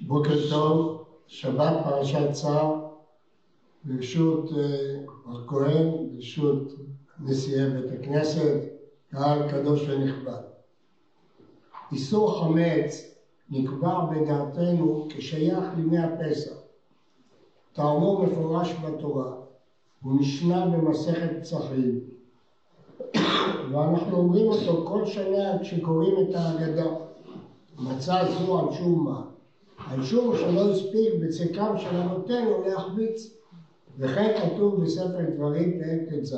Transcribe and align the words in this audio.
בוקר 0.00 0.48
טוב, 0.50 1.04
שבת 1.26 1.72
פרשת 1.84 2.32
צו, 2.32 2.88
ברשות 3.84 4.50
מר 5.26 5.66
אה, 5.66 5.78
ברשות 6.12 6.72
נשיאי 7.20 7.70
בית 7.70 8.00
הכנסת, 8.00 8.60
קהל 9.10 9.50
קדוש 9.50 9.88
ונכבד. 9.88 10.40
איסור 11.92 12.40
חמץ 12.40 13.14
נקבע 13.50 14.00
בדעתנו 14.10 15.06
כשייך 15.10 15.64
לימי 15.76 15.98
הפסח. 15.98 16.54
טעמו 17.72 18.22
מפורש 18.22 18.74
בתורה, 18.84 19.32
הוא 20.02 20.20
נשנה 20.20 20.66
במסכת 20.66 21.30
פצחים, 21.38 22.00
ואנחנו 23.72 24.16
אומרים 24.16 24.46
אותו 24.46 24.86
כל 24.88 25.06
שנה 25.06 25.58
כשקוראים 25.62 26.14
את 26.18 26.34
ההגדה. 26.34 26.90
מצא 27.78 28.24
זו 28.24 28.58
על 28.58 28.74
שום 28.74 29.04
מה. 29.04 29.37
שום 30.02 30.36
שלא 30.36 30.70
הספיק 30.70 31.14
בצקם 31.20 31.72
של 31.76 31.96
אבותינו 31.96 32.62
להחמיץ. 32.62 33.34
וכן 33.98 34.34
כתוב 34.40 34.84
בספר 34.84 35.30
דברים 35.34 35.78
פרק 35.78 36.20
ט"ז: 36.20 36.34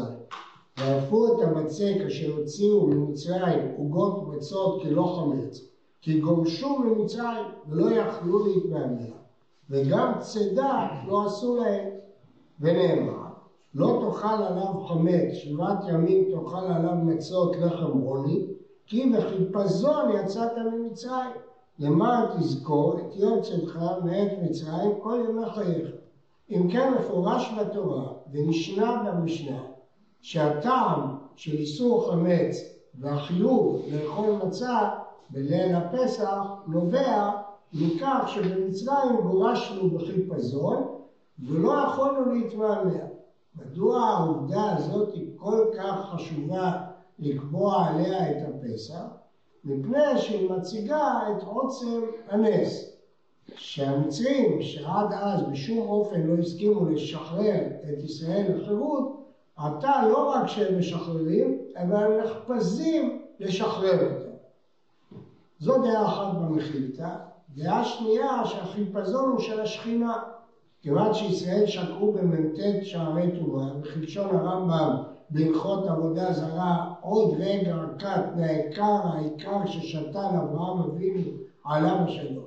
וערפו 0.78 1.26
את 1.26 1.42
הבצק 1.42 2.04
אשר 2.06 2.32
הוציאו 2.32 2.86
ממצרים 2.86 3.68
עוגות 3.76 4.28
מצות 4.28 4.82
כלא 4.82 5.16
חמץ, 5.16 5.68
כי 6.00 6.20
גורשו 6.20 6.78
ממצרים 6.78 7.46
ולא 7.68 7.90
יכלו 7.90 8.46
להתמהמה, 8.46 9.14
וגם 9.70 10.12
צידה 10.20 10.88
לא 11.06 11.24
עשו 11.24 11.56
להם, 11.56 11.88
ונאמר 12.60 13.22
לא 13.74 14.00
תאכל 14.00 14.42
עליו 14.42 14.72
חמץ, 14.88 15.32
שבעת 15.32 15.76
ימים 15.88 16.30
תאכל 16.30 16.66
עליו 16.70 16.94
מצות 16.94 17.56
לחם 17.56 17.98
רוני, 17.98 18.46
כי 18.86 19.10
בחיפזון 19.10 20.10
יצאת 20.10 20.50
ממצרים. 20.72 21.49
למען 21.80 22.26
תזכור 22.36 22.98
את 22.98 23.16
יום 23.16 23.40
צאתך 23.40 23.78
מאת 24.04 24.30
מצרים 24.42 24.90
כל 25.02 25.20
ימי 25.28 25.50
חייך. 25.54 25.86
אם 26.50 26.70
כן 26.72 26.94
מפורש 26.94 27.52
בתורה 27.58 28.12
ונשנה 28.30 29.02
במשנה 29.06 29.62
שהטעם 30.20 31.16
של 31.36 31.52
איסור 31.52 32.10
חמץ 32.10 32.56
והחיוב 32.94 33.82
לאכול 33.92 34.30
מצה 34.44 34.88
בליל 35.30 35.74
הפסח 35.74 36.44
נובע 36.66 37.30
מכך 37.72 38.24
שבמצרים 38.26 39.16
גורשנו 39.22 39.90
בחיפזון 39.90 40.82
ולא 41.38 41.72
יכולנו 41.86 42.32
להתמהמה. 42.32 43.04
מדוע 43.54 44.00
העובדה 44.00 44.76
הזאת 44.76 45.12
היא 45.12 45.30
כל 45.36 45.64
כך 45.78 46.10
חשובה 46.10 46.72
לקבוע 47.18 47.86
עליה 47.86 48.30
את 48.30 48.36
הפסח? 48.48 49.19
מפני 49.64 50.18
שהיא 50.18 50.50
מציגה 50.50 51.18
את 51.30 51.42
עוצם 51.42 52.00
הנס. 52.26 52.90
שהמצרים 53.56 54.62
שעד 54.62 55.12
אז 55.12 55.42
בשום 55.42 55.88
אופן 55.88 56.20
לא 56.20 56.38
הסכימו 56.42 56.88
לשחרר 56.88 57.60
את 57.82 58.04
ישראל 58.04 58.52
לחירות, 58.54 59.20
עתה 59.56 60.08
לא 60.08 60.30
רק 60.30 60.48
שהם 60.48 60.78
משחררים, 60.78 61.58
אבל 61.76 61.96
הם 61.96 62.20
נחפזים 62.20 63.20
לשחרר 63.40 64.10
אותה. 64.10 64.28
זו 65.58 65.82
דעה 65.82 66.06
אחת 66.06 66.34
במחילתא. 66.38 67.08
דעה 67.54 67.84
שנייה 67.84 68.44
שהחיפזון 68.44 69.28
הוא 69.28 69.38
של 69.38 69.60
השכינה. 69.60 70.18
כיוון 70.82 71.14
שישראל 71.14 71.66
שקעו 71.66 72.12
במ"ט 72.12 72.58
שערי 72.82 73.38
טובה, 73.38 73.64
וכלשון 73.80 74.34
הרמב"ם 74.34 75.09
בהלכות 75.30 75.86
עבודה 75.88 76.32
זרה, 76.32 76.94
עוד 77.00 77.34
רגע 77.38 77.76
קט 77.98 78.24
מהעיקר 78.36 79.00
העיקר 79.04 79.66
ששתן 79.66 80.36
אברהם 80.36 80.78
אבינו 80.78 81.30
עליו 81.64 81.96
השלום. 82.04 82.44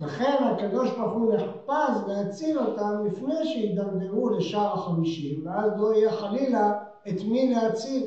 לכן 0.00 0.44
הקדוש 0.44 0.90
ברוך 0.90 1.12
הוא 1.12 1.34
נחפז 1.34 2.02
להציל 2.06 2.58
אותם 2.58 3.04
לפני 3.06 3.44
שידרדרו 3.44 4.30
לשער 4.30 4.72
החמישים, 4.72 5.46
ואז 5.46 5.70
לא 5.76 5.94
יהיה 5.94 6.12
חלילה 6.12 6.72
את 7.08 7.24
מי 7.24 7.54
להציל. 7.54 8.06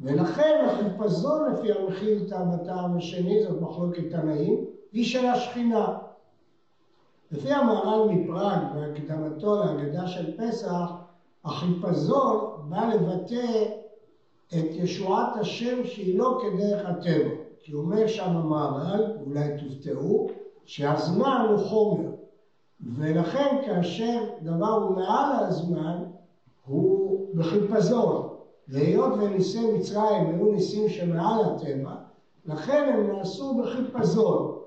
ולכן 0.00 0.66
החיפזון 0.66 1.52
לפי 1.52 1.72
המחילתא 1.72 2.42
בטעם 2.42 2.96
השני, 2.96 3.42
זאת 3.42 3.60
מחלוקת 3.60 4.10
תנאים, 4.10 4.64
היא 4.92 5.04
של 5.04 5.26
השכינה. 5.26 5.98
לפי 7.30 7.52
המהר"ל 7.52 8.08
מפראג 8.10 8.58
בהקדמתו 8.74 9.64
להגדה 9.64 10.06
של 10.06 10.36
פסח, 10.36 10.90
החיפזון 11.44 12.50
בא 12.68 12.86
לבטא 12.86 13.64
את 14.48 14.74
ישועת 14.74 15.36
השם 15.36 15.84
שהיא 15.84 16.18
לא 16.18 16.38
כדרך 16.42 16.86
הטבע. 16.86 17.30
כי 17.62 17.74
אומר 17.74 18.06
שם 18.06 18.36
המהר"ל, 18.36 19.12
אולי 19.26 19.48
תופתעו, 19.58 20.28
שהזמן 20.64 21.46
הוא 21.50 21.58
חומר. 21.58 22.10
ולכן 22.96 23.62
כאשר 23.66 24.20
דבר 24.42 24.72
הוא 24.72 24.96
מעל 24.96 25.44
הזמן, 25.44 26.04
הוא 26.66 27.28
בחיפזון. 27.34 28.28
והיות 28.68 29.12
וניסי 29.18 29.72
מצרים 29.72 30.26
היו 30.26 30.52
ניסים 30.52 30.88
שמעל 30.88 31.44
הטבע, 31.44 31.94
לכן 32.46 32.92
הם 32.94 33.10
נעשו 33.10 33.54
בחיפזון. 33.54 34.58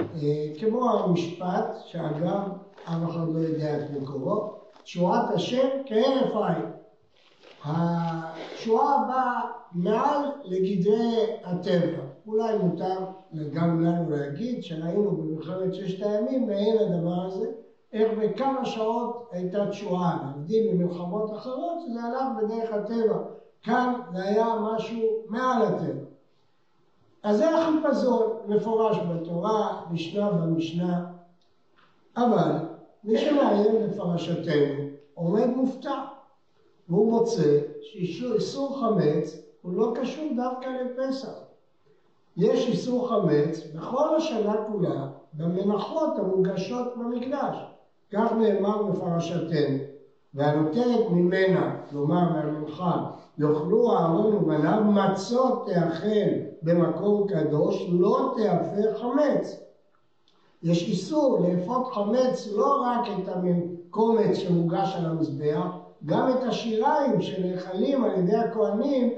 אה, 0.00 0.52
כמו 0.60 0.90
המשפט, 0.90 1.76
שאגב, 1.86 2.48
אף 2.84 3.10
אחד 3.10 3.28
לא 3.28 3.38
יודע 3.38 3.76
את 3.76 3.90
מקורו, 3.90 4.55
תשועת 4.86 5.30
השם 5.30 5.68
כהרף 5.86 6.36
עין. 6.36 6.64
התשועה 7.64 9.04
באה 9.08 9.42
מעל 9.72 10.30
לגדרי 10.44 11.22
הטבע. 11.44 12.02
אולי 12.26 12.58
מותר 12.58 12.98
גם 13.52 13.84
לנו 13.84 14.10
להגיד 14.10 14.62
שראינו 14.62 15.16
במלחמת 15.16 15.74
ששת 15.74 16.06
הימים 16.06 16.46
מעין 16.46 16.78
הדבר 16.78 17.22
הזה, 17.26 17.46
איך 17.92 18.12
בכמה 18.18 18.64
שעות 18.64 19.28
הייתה 19.32 19.66
תשועה, 19.70 20.18
להבדיל 20.24 20.74
ממלחמות 20.74 21.32
אחרות 21.32 21.80
שזה 21.86 22.02
הלך 22.02 22.22
בדרך 22.36 22.72
הטבע. 22.72 23.18
כאן 23.62 24.00
זה 24.12 24.22
היה 24.22 24.46
משהו 24.62 25.24
מעל 25.28 25.62
הטבע. 25.62 26.04
אז 27.22 27.36
זה 27.36 27.56
החיפזון 27.56 28.32
מפורש 28.46 28.96
בתורה, 28.98 29.80
משנה 29.90 30.30
במשנה, 30.30 31.04
אבל 32.16 32.65
מי 33.06 33.18
שמעיין 33.18 33.88
בפרשתנו 33.88 34.84
עומד 35.14 35.46
מופתע, 35.46 36.00
והוא 36.88 37.10
מוצא 37.10 37.58
שאיסור 37.82 38.80
חמץ 38.80 39.42
הוא 39.62 39.72
לא 39.74 39.92
קשור 39.94 40.32
דווקא 40.36 40.66
לפסח. 40.66 41.28
יש 42.36 42.66
איסור 42.68 43.08
חמץ 43.08 43.62
בכל 43.74 44.16
השנה 44.16 44.64
כולה 44.66 45.06
במנחות 45.32 46.18
המוגשות 46.18 46.96
במקדש. 46.96 47.56
כך 48.12 48.32
נאמר 48.32 48.82
בפרשתנו, 48.82 49.78
והנותנת 50.34 51.10
ממנה, 51.10 51.76
כלומר 51.90 52.32
מהמנחה, 52.32 53.10
יאכלו 53.38 53.92
אהרון 53.92 54.34
ובניו 54.34 54.82
מצות 54.84 55.66
תאכל 55.66 56.28
במקום 56.62 57.28
קדוש, 57.28 57.86
לא 57.90 58.34
תאפה 58.36 58.98
חמץ. 58.98 59.65
יש 60.62 60.88
איסור 60.88 61.38
לאפות 61.40 61.86
חמץ 61.86 62.48
לא 62.52 62.82
רק 62.82 63.06
את 63.08 63.28
הקומץ 63.28 64.36
שמוגש 64.36 64.94
על 64.96 65.06
המזבח, 65.06 65.66
גם 66.04 66.30
את 66.30 66.42
השיריים 66.42 67.20
שנאכלים 67.20 68.04
על 68.04 68.18
ידי 68.18 68.36
הכהנים, 68.36 69.10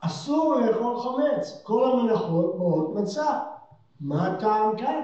אסור 0.00 0.54
לאכול 0.54 1.00
חמץ. 1.00 1.60
כל 1.62 1.90
המנחות 1.90 2.58
באות 2.58 2.94
מצה. 2.94 3.38
מה 4.00 4.26
הטעם 4.26 4.76
כאן? 4.76 5.00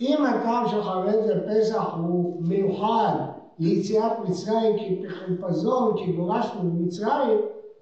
אם 0.00 0.24
הטעם 0.24 0.68
של 0.68 0.82
חמץ 0.82 1.16
בפסח 1.28 1.84
הוא 1.96 2.42
מיוחד 2.42 3.12
ליציאת 3.58 4.12
מצרים 4.28 4.78
כי 4.78 5.02
כחיפזון, 5.08 5.96
כי 5.96 6.12
גורשנו 6.12 6.62
ממצרים, 6.62 7.38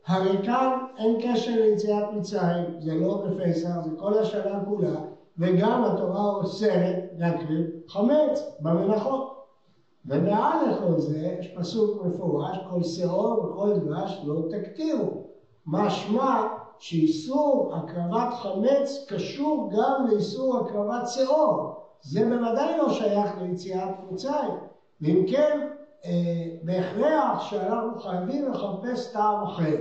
הרי 0.06 0.44
כאן 0.44 0.84
אין 0.98 1.20
קשר 1.22 1.52
ליציאת 1.54 2.12
מצרים, 2.12 2.64
זה 2.78 2.94
לא 2.94 3.24
בפסח, 3.26 3.68
זה 3.84 3.90
כל 3.98 4.18
השנה 4.18 4.64
כולה, 4.64 5.00
וגם 5.38 5.84
התורה 5.84 6.30
אוסרת 6.30 6.96
להקריב 7.18 7.66
חמץ 7.88 8.56
במנחות. 8.60 9.32
ומעל 10.06 10.68
לכל 10.68 10.98
זה 10.98 11.36
יש 11.40 11.48
פסוק 11.56 12.04
מפורש, 12.04 12.58
כל 12.70 12.82
שאור 12.82 13.44
וכל 13.44 13.72
דבש 13.72 14.20
לא 14.24 14.42
תקטירו. 14.50 15.26
משמע 15.66 16.42
שאיסור 16.78 17.74
הקרבת 17.74 18.34
חמץ 18.34 19.06
קשור 19.08 19.70
גם 19.72 20.06
לאיסור 20.06 20.58
הקרבת 20.58 21.08
שאור. 21.08 21.82
זה 22.00 22.24
בוודאי 22.24 22.78
לא 22.78 22.90
שייך 22.92 23.38
ליציאת 23.38 23.90
מצרים. 24.10 24.54
ואם 25.00 25.24
כן, 25.30 25.68
אה, 26.04 26.10
בהכרח 26.62 27.40
שאנחנו 27.40 28.00
חייבים 28.00 28.48
לחפש 28.52 29.12
טעם 29.12 29.42
אחר. 29.42 29.76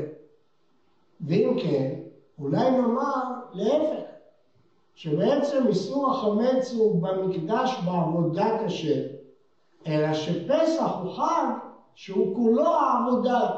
ואם 1.21 1.57
כן, 1.61 1.93
אולי 2.39 2.71
נאמר 2.71 3.23
להפך, 3.53 4.10
שבעצם 4.95 5.67
איסור 5.67 6.11
החמץ 6.11 6.73
הוא 6.73 7.01
במקדש 7.01 7.79
בעבודת 7.85 8.61
השם, 8.65 9.01
אלא 9.87 10.13
שפסח 10.13 10.91
הוא 11.01 11.13
חג 11.13 11.45
שהוא 11.95 12.35
כולו 12.35 12.65
העבודה. 12.65 13.49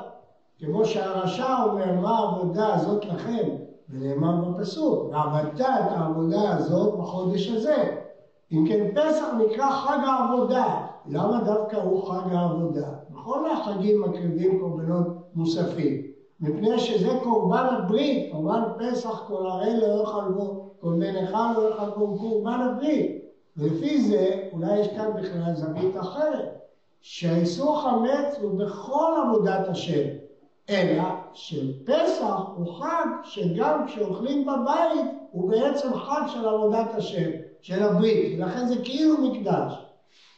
כמו 0.59 0.85
שהרשע 0.85 1.63
אומר, 1.63 1.93
מה 2.01 2.17
העבודה 2.17 2.73
הזאת 2.73 3.05
לכם? 3.05 3.49
ונאמר 3.89 4.49
בפסוק, 4.49 5.09
ועבדת 5.11 5.59
את 5.59 5.91
העבודה 5.91 6.53
הזאת 6.53 6.97
בחודש 6.99 7.49
הזה. 7.49 7.95
אם 8.51 8.65
כן, 8.67 8.91
פסח 8.95 9.25
נקרא 9.37 9.69
חג 9.69 9.97
העבודה. 10.07 10.85
למה 11.05 11.43
דווקא 11.43 11.75
הוא 11.75 12.07
חג 12.07 12.31
העבודה? 12.31 12.87
בכל 13.09 13.51
החגים 13.51 14.01
מקריבים 14.01 14.59
קורבנות 14.59 15.07
מוספים. 15.35 16.01
מפני 16.39 16.79
שזה 16.79 17.19
קורבן 17.23 17.65
הברית, 17.71 18.31
קורבן 18.31 18.61
פסח 18.79 19.23
כל 19.27 19.45
הרי 19.47 19.79
לא 19.79 19.85
יאכל 19.85 20.31
בו, 20.31 20.62
כל 20.83 20.93
בן 20.99 21.15
אחד 21.15 21.53
לא 21.57 21.95
בו 21.95 22.17
קורבן 22.19 22.59
הברית. 22.59 23.23
ולפי 23.57 24.01
זה, 24.01 24.49
אולי 24.51 24.79
יש 24.79 24.87
כאן 24.87 25.09
בכלל 25.21 25.55
זווית 25.55 25.97
אחרת, 25.97 26.57
שהאיסור 27.01 27.81
חמץ 27.81 28.37
הוא 28.41 28.59
בכל 28.59 29.13
עבודת 29.23 29.67
השם, 29.67 30.07
אלא 30.69 31.03
שפסח 31.33 32.35
הוא 32.55 32.73
חג 32.73 33.05
שגם 33.23 33.85
כשאוכלים 33.87 34.45
בבית 34.45 35.05
הוא 35.31 35.49
בעצם 35.49 35.93
חג 35.93 36.21
של 36.27 36.47
עבודת 36.47 36.95
השם, 36.95 37.29
של 37.61 37.83
הברית, 37.83 38.39
ולכן 38.39 38.67
זה 38.67 38.75
כאילו 38.83 39.17
מקדש. 39.17 39.73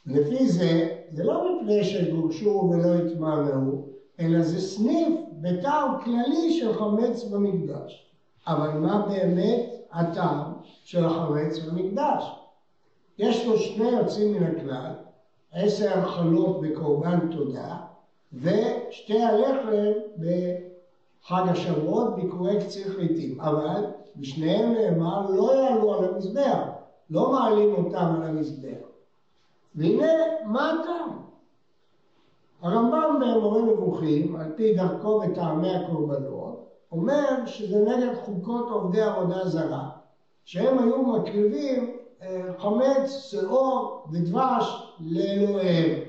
לפי 0.05 0.47
זה, 0.47 0.89
זה 1.11 1.23
לא 1.23 1.55
מפני 1.61 1.83
שגורשו 1.83 2.69
ולא 2.71 2.95
התמהמהו, 2.95 3.89
אלא 4.19 4.41
זה 4.41 4.61
סניף 4.61 5.19
בטעם 5.41 6.03
כללי 6.03 6.53
של 6.53 6.73
חמץ 6.73 7.23
במקדש. 7.23 8.11
אבל 8.47 8.69
מה 8.73 9.05
באמת 9.07 9.75
הטעם 9.95 10.53
של 10.83 11.05
החמץ 11.05 11.59
במקדש? 11.59 12.35
יש 13.17 13.45
לו 13.45 13.57
שני 13.57 13.89
יוצאים 13.89 14.33
מן 14.33 14.43
הכלל, 14.43 14.91
עשר 15.51 16.05
חלות 16.05 16.61
בקורבן 16.61 17.31
תודה, 17.31 17.77
ושתי 18.33 19.23
הלחם 19.23 19.91
בחג 20.17 21.43
השבועות 21.49 22.15
ביקורי 22.15 22.59
קציר 22.59 22.93
חיטים. 22.95 23.41
אבל 23.41 23.85
בשניהם 24.15 24.73
נאמר 24.73 25.29
לא 25.29 25.55
יעלו 25.55 25.93
על 25.93 26.05
המזבח, 26.05 26.59
לא 27.09 27.31
מעלים 27.31 27.75
אותם 27.75 28.15
על 28.15 28.23
המזבח. 28.23 28.85
והנה, 29.75 30.07
מה 30.45 30.71
הטעם? 30.71 31.19
הרמב"ם 32.61 33.19
במורה 33.21 33.61
נבוכים, 33.61 34.35
על 34.35 34.51
פי 34.55 34.73
דרכו 34.73 35.21
וטעמי 35.23 35.75
הקורבנות, 35.75 36.44
אומר 36.91 37.45
שזה 37.45 37.77
נגד 37.79 38.15
חוקות 38.15 38.69
עובדי 38.69 39.01
עבודה 39.01 39.47
זרה, 39.47 39.89
שהם 40.45 40.79
היו 40.79 41.03
מקריבים 41.03 41.97
אה, 42.21 42.41
חמץ, 42.57 43.09
שאור 43.29 44.03
ודבש 44.11 44.95
לאלוהיהם. 44.99 45.99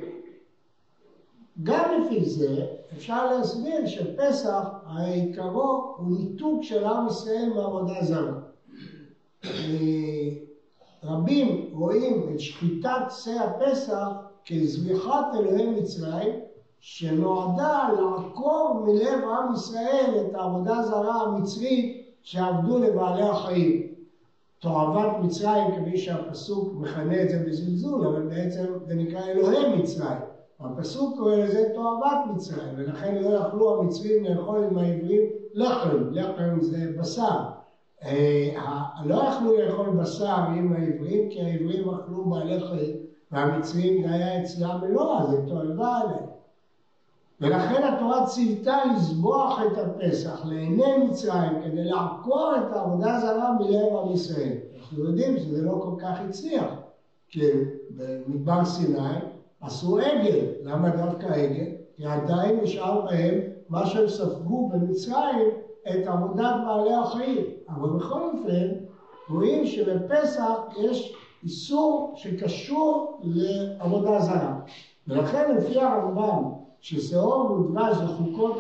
גם 1.63 2.03
לפי 2.03 2.25
זה 2.25 2.67
אפשר 2.97 3.31
להסביר 3.31 3.87
שפסח 3.87 4.65
העיקרו 4.85 5.95
הוא 5.97 6.19
ניתוק 6.19 6.63
של 6.63 6.85
עם 6.85 7.07
ישראל 7.07 7.53
מעבודה 7.55 8.05
זרה. 8.05 8.41
אה, 9.45 9.51
רבים 11.03 11.71
רואים 11.73 12.29
את 12.35 12.41
שחיטת 12.41 13.11
שא 13.11 13.31
הפסח 13.31 14.09
כזביחת 14.47 15.27
אלוהי 15.39 15.67
מצרים 15.67 16.35
שנועדה 16.89 17.89
לעקור 17.99 18.85
מלב 18.85 19.25
עם 19.25 19.55
ישראל 19.55 20.15
את 20.21 20.35
העבודה 20.35 20.77
הזרה 20.77 21.23
המצרית 21.23 22.07
שעבדו 22.23 22.79
לבעלי 22.79 23.23
החיים. 23.23 23.83
תועבת 24.59 25.19
מצרים, 25.23 25.65
כפי 25.77 25.99
שהפסוק 25.99 26.75
מכנה 26.75 27.23
את 27.23 27.31
זה 27.31 27.45
בזלזול, 27.47 28.07
אבל 28.07 28.23
בעצם 28.23 28.65
זה 28.87 28.95
נקרא 28.95 29.25
אלוהי 29.25 29.77
מצרים. 29.77 30.19
הפסוק 30.61 31.19
קורא 31.19 31.37
לזה 31.37 31.65
תועבת 31.75 32.19
מצרים, 32.35 32.69
ולכן 32.77 33.15
לא 33.15 33.29
יכלו 33.29 33.81
המצרים 33.81 34.25
לאכול 34.25 34.65
עם 34.65 34.79
העברים 34.79 35.23
לחם, 35.55 36.05
לחם 36.11 36.61
זה 36.61 36.87
בשר. 36.99 37.39
אה, 38.05 38.83
לא 39.05 39.15
יכלו 39.15 39.59
לאכול 39.59 39.91
בשר 39.91 40.45
עם 40.57 40.73
העברים, 40.73 41.31
כי 41.31 41.41
העברים 41.41 41.89
אכלו 41.89 42.25
בעלי 42.25 42.61
חיים, 42.61 42.97
והמצרים 43.33 44.03
זה 44.03 44.15
היה 44.15 44.43
אצלם 44.43 44.81
אלוה, 44.85 45.27
זה 45.31 45.37
תועבה 45.49 45.97
עליהם. 45.97 46.36
ולכן 47.41 47.83
התורה 47.85 48.27
ציוותה 48.27 48.85
לזבוח 48.85 49.61
את 49.63 49.79
הפסח 49.79 50.45
לעיני 50.45 50.99
מצרים 50.99 51.63
כדי 51.65 51.85
לעקור 51.85 52.53
את 52.57 52.73
העבודה 52.73 53.17
הזרה 53.17 53.53
מלב 53.53 53.97
עם 53.97 54.13
ישראל. 54.13 54.53
אנחנו 54.79 55.05
יודעים 55.05 55.37
שזה 55.37 55.63
לא 55.63 55.81
כל 55.83 56.03
כך 56.03 56.21
הצליח, 56.29 56.75
כי 57.29 57.41
במדבר 57.91 58.65
סיני 58.65 59.19
עשו 59.61 59.99
עגל. 59.99 60.47
למה 60.63 60.91
דווקא 60.91 61.27
עגל? 61.27 61.67
כי 61.97 62.07
עדיין 62.07 62.61
נשאר 62.63 63.01
בהם 63.01 63.41
מה 63.69 63.87
שהם 63.87 64.09
ספגו 64.09 64.69
במצרים 64.69 65.49
את 65.89 66.07
עבודת 66.07 66.55
בעלי 66.67 66.95
החיים. 66.95 67.45
אבל 67.69 67.89
בכל 67.89 68.23
אופן, 68.23 68.69
רואים 69.31 69.67
שבפסח 69.67 70.53
יש 70.77 71.17
איסור 71.45 72.13
שקשור 72.17 73.21
לעבודה 73.25 74.21
זרה. 74.21 74.61
ולכן 75.09 75.57
לפי 75.57 75.81
הרמב"ם, 75.81 76.66
ששעור 76.87 77.51
ודבש 77.51 77.97
זה 77.97 78.05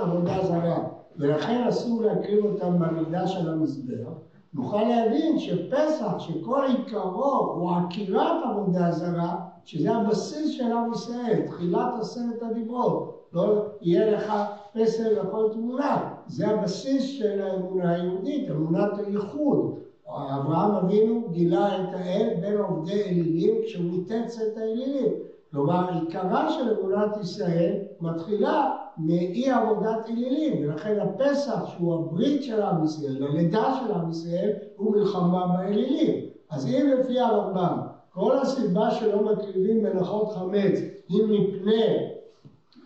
עבודה 0.03 0.47
זרה, 0.47 0.85
ולכן 1.17 1.65
אסור 1.69 2.03
להקריב 2.03 2.45
אותם 2.45 2.79
במקדש 2.79 3.35
של 3.35 3.49
המזבח, 3.49 4.09
נוכל 4.55 4.83
להבין 4.83 5.39
שפסח, 5.39 6.19
שכל 6.19 6.65
עיקרו 6.69 7.53
הוא 7.55 7.73
עקירת 7.73 8.43
עבודה 8.51 8.93
זרה, 8.93 9.37
שזה 9.65 9.95
הבסיס 9.95 10.51
של 10.51 10.73
עם 10.73 10.93
ישראל, 10.93 11.43
תחילת 11.47 11.95
עשרת 12.01 12.43
הדיברות. 12.43 13.29
לא 13.33 13.63
יהיה 13.81 14.11
לך 14.11 14.33
פסל 14.73 15.21
לכל 15.21 15.49
תמונה. 15.53 16.15
זה 16.27 16.49
הבסיס 16.49 17.05
של 17.05 17.41
האמונה 17.41 17.91
היהודית, 17.91 18.51
אמונת 18.51 18.99
הייחוד. 18.99 19.75
אברהם 20.09 20.75
אבינו 20.75 21.29
גילה 21.31 21.77
את 21.77 21.95
האל 21.95 22.35
בין 22.41 22.59
עובדי 22.59 23.03
אלילים 23.03 23.55
כשהוא 23.65 23.91
ניתץ 23.91 24.39
את 24.41 24.57
האלילים. 24.57 25.13
כלומר, 25.57 25.89
עיקרה 26.01 26.53
של 26.53 26.81
אמונת 26.81 27.17
ישראל 27.21 27.73
מתחילה 28.01 28.77
מאי 28.99 29.51
עבודת 29.51 30.09
אלילים, 30.09 30.63
ולכן 30.63 30.99
הפסח 31.01 31.67
שהוא 31.67 31.95
הברית 31.95 32.43
של 32.43 32.63
עם 32.63 32.85
ישראל, 32.85 33.25
הלידה 33.25 33.81
של 33.81 33.93
עם 33.93 34.11
ישראל, 34.11 34.53
הוא 34.77 34.97
מלחמה 34.97 35.47
באלילים. 35.47 36.25
אז 36.51 36.67
אם 36.67 36.87
לפי 36.87 37.21
הרמב"ם 37.21 37.79
כל 38.15 38.39
הסיבה 38.39 38.91
שלא 38.91 39.33
מקריבים 39.33 39.83
מלאכות 39.83 40.33
חמץ 40.33 40.79
היא 41.09 41.23
מפני 41.25 41.85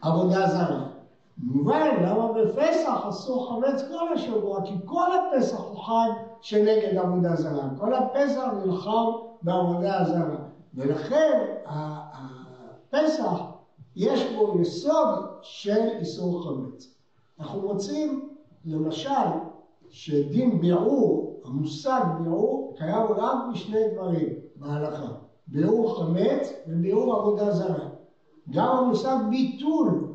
עבודה 0.02 0.46
זרה. 0.46 0.86
מובן 1.38 1.88
למה 2.02 2.32
בפסח 2.32 3.04
אסור 3.08 3.48
חמץ 3.48 3.84
כל 3.90 4.12
השבוע, 4.14 4.62
כי 4.64 4.74
כל 4.84 5.06
הפסח 5.12 5.60
הוא 5.60 5.78
חג 5.84 6.08
שנגד 6.40 6.96
עבודה 6.96 7.36
זרה. 7.36 7.68
כל 7.78 7.94
הפסח 7.94 8.44
נלחם 8.64 9.10
בעבודה 9.42 10.04
זרה. 10.04 10.36
ולכן 10.74 11.38
הפסח 12.92 13.40
יש 13.96 14.32
בו 14.36 14.60
יסוד 14.60 15.24
של 15.42 15.88
איסור 15.98 16.44
חמץ. 16.44 16.94
אנחנו 17.40 17.60
מוצאים 17.60 18.28
למשל 18.64 19.10
שדין 19.88 20.60
ביעור, 20.60 21.40
המושג 21.44 22.00
ביעור, 22.18 22.74
קיים 22.78 23.06
רק 23.16 23.36
בשני 23.52 23.88
דברים 23.94 24.28
בהלכה. 24.56 25.12
ביעור 25.46 25.98
חמץ 25.98 26.52
וביעור 26.66 27.14
עבודה 27.14 27.50
זרה. 27.50 27.88
גם 28.50 28.76
המושג 28.76 29.16
ביטול 29.30 30.08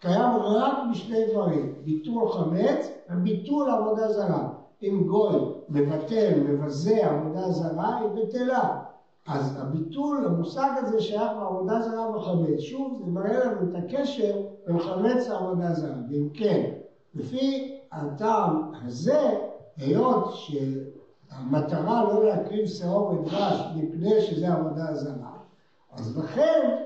קיים 0.00 0.36
רק 0.36 0.76
בשני 0.90 1.32
דברים, 1.32 1.74
ביטול 1.84 2.32
חמץ 2.32 2.90
וביטול 3.10 3.70
עבודה 3.70 4.12
זרה. 4.12 4.48
אם 4.82 5.04
גוי 5.06 5.40
מבטל, 5.68 6.40
מבזה 6.40 7.06
עבודה 7.06 7.50
זרה, 7.50 7.98
היא 7.98 8.08
בטלה. 8.08 8.82
אז 9.32 9.56
הביטול, 9.60 10.24
המושג 10.26 10.70
הזה 10.76 11.00
שייך 11.00 11.32
לעבודה 11.40 11.80
זרה 11.82 12.16
וחמץ. 12.16 12.60
שוב, 12.60 13.02
זה 13.04 13.10
מראה 13.10 13.44
לנו 13.44 13.70
את 13.70 13.84
הקשר 13.84 14.42
בין 14.66 14.78
חמץ 14.78 15.28
לעבודה 15.28 15.74
זרה. 15.74 15.94
ואם 16.10 16.28
כן, 16.34 16.70
לפי 17.14 17.78
הטעם 17.92 18.72
הזה, 18.84 19.38
היות 19.76 20.32
שהמטרה 20.32 22.04
לא 22.04 22.24
להקריב 22.24 22.66
שעור 22.66 23.10
ודבש 23.10 23.60
מפני 23.76 24.20
שזה 24.20 24.52
עבודה 24.52 24.94
זרה, 24.94 25.32
אז 25.92 26.18
לכן 26.18 26.76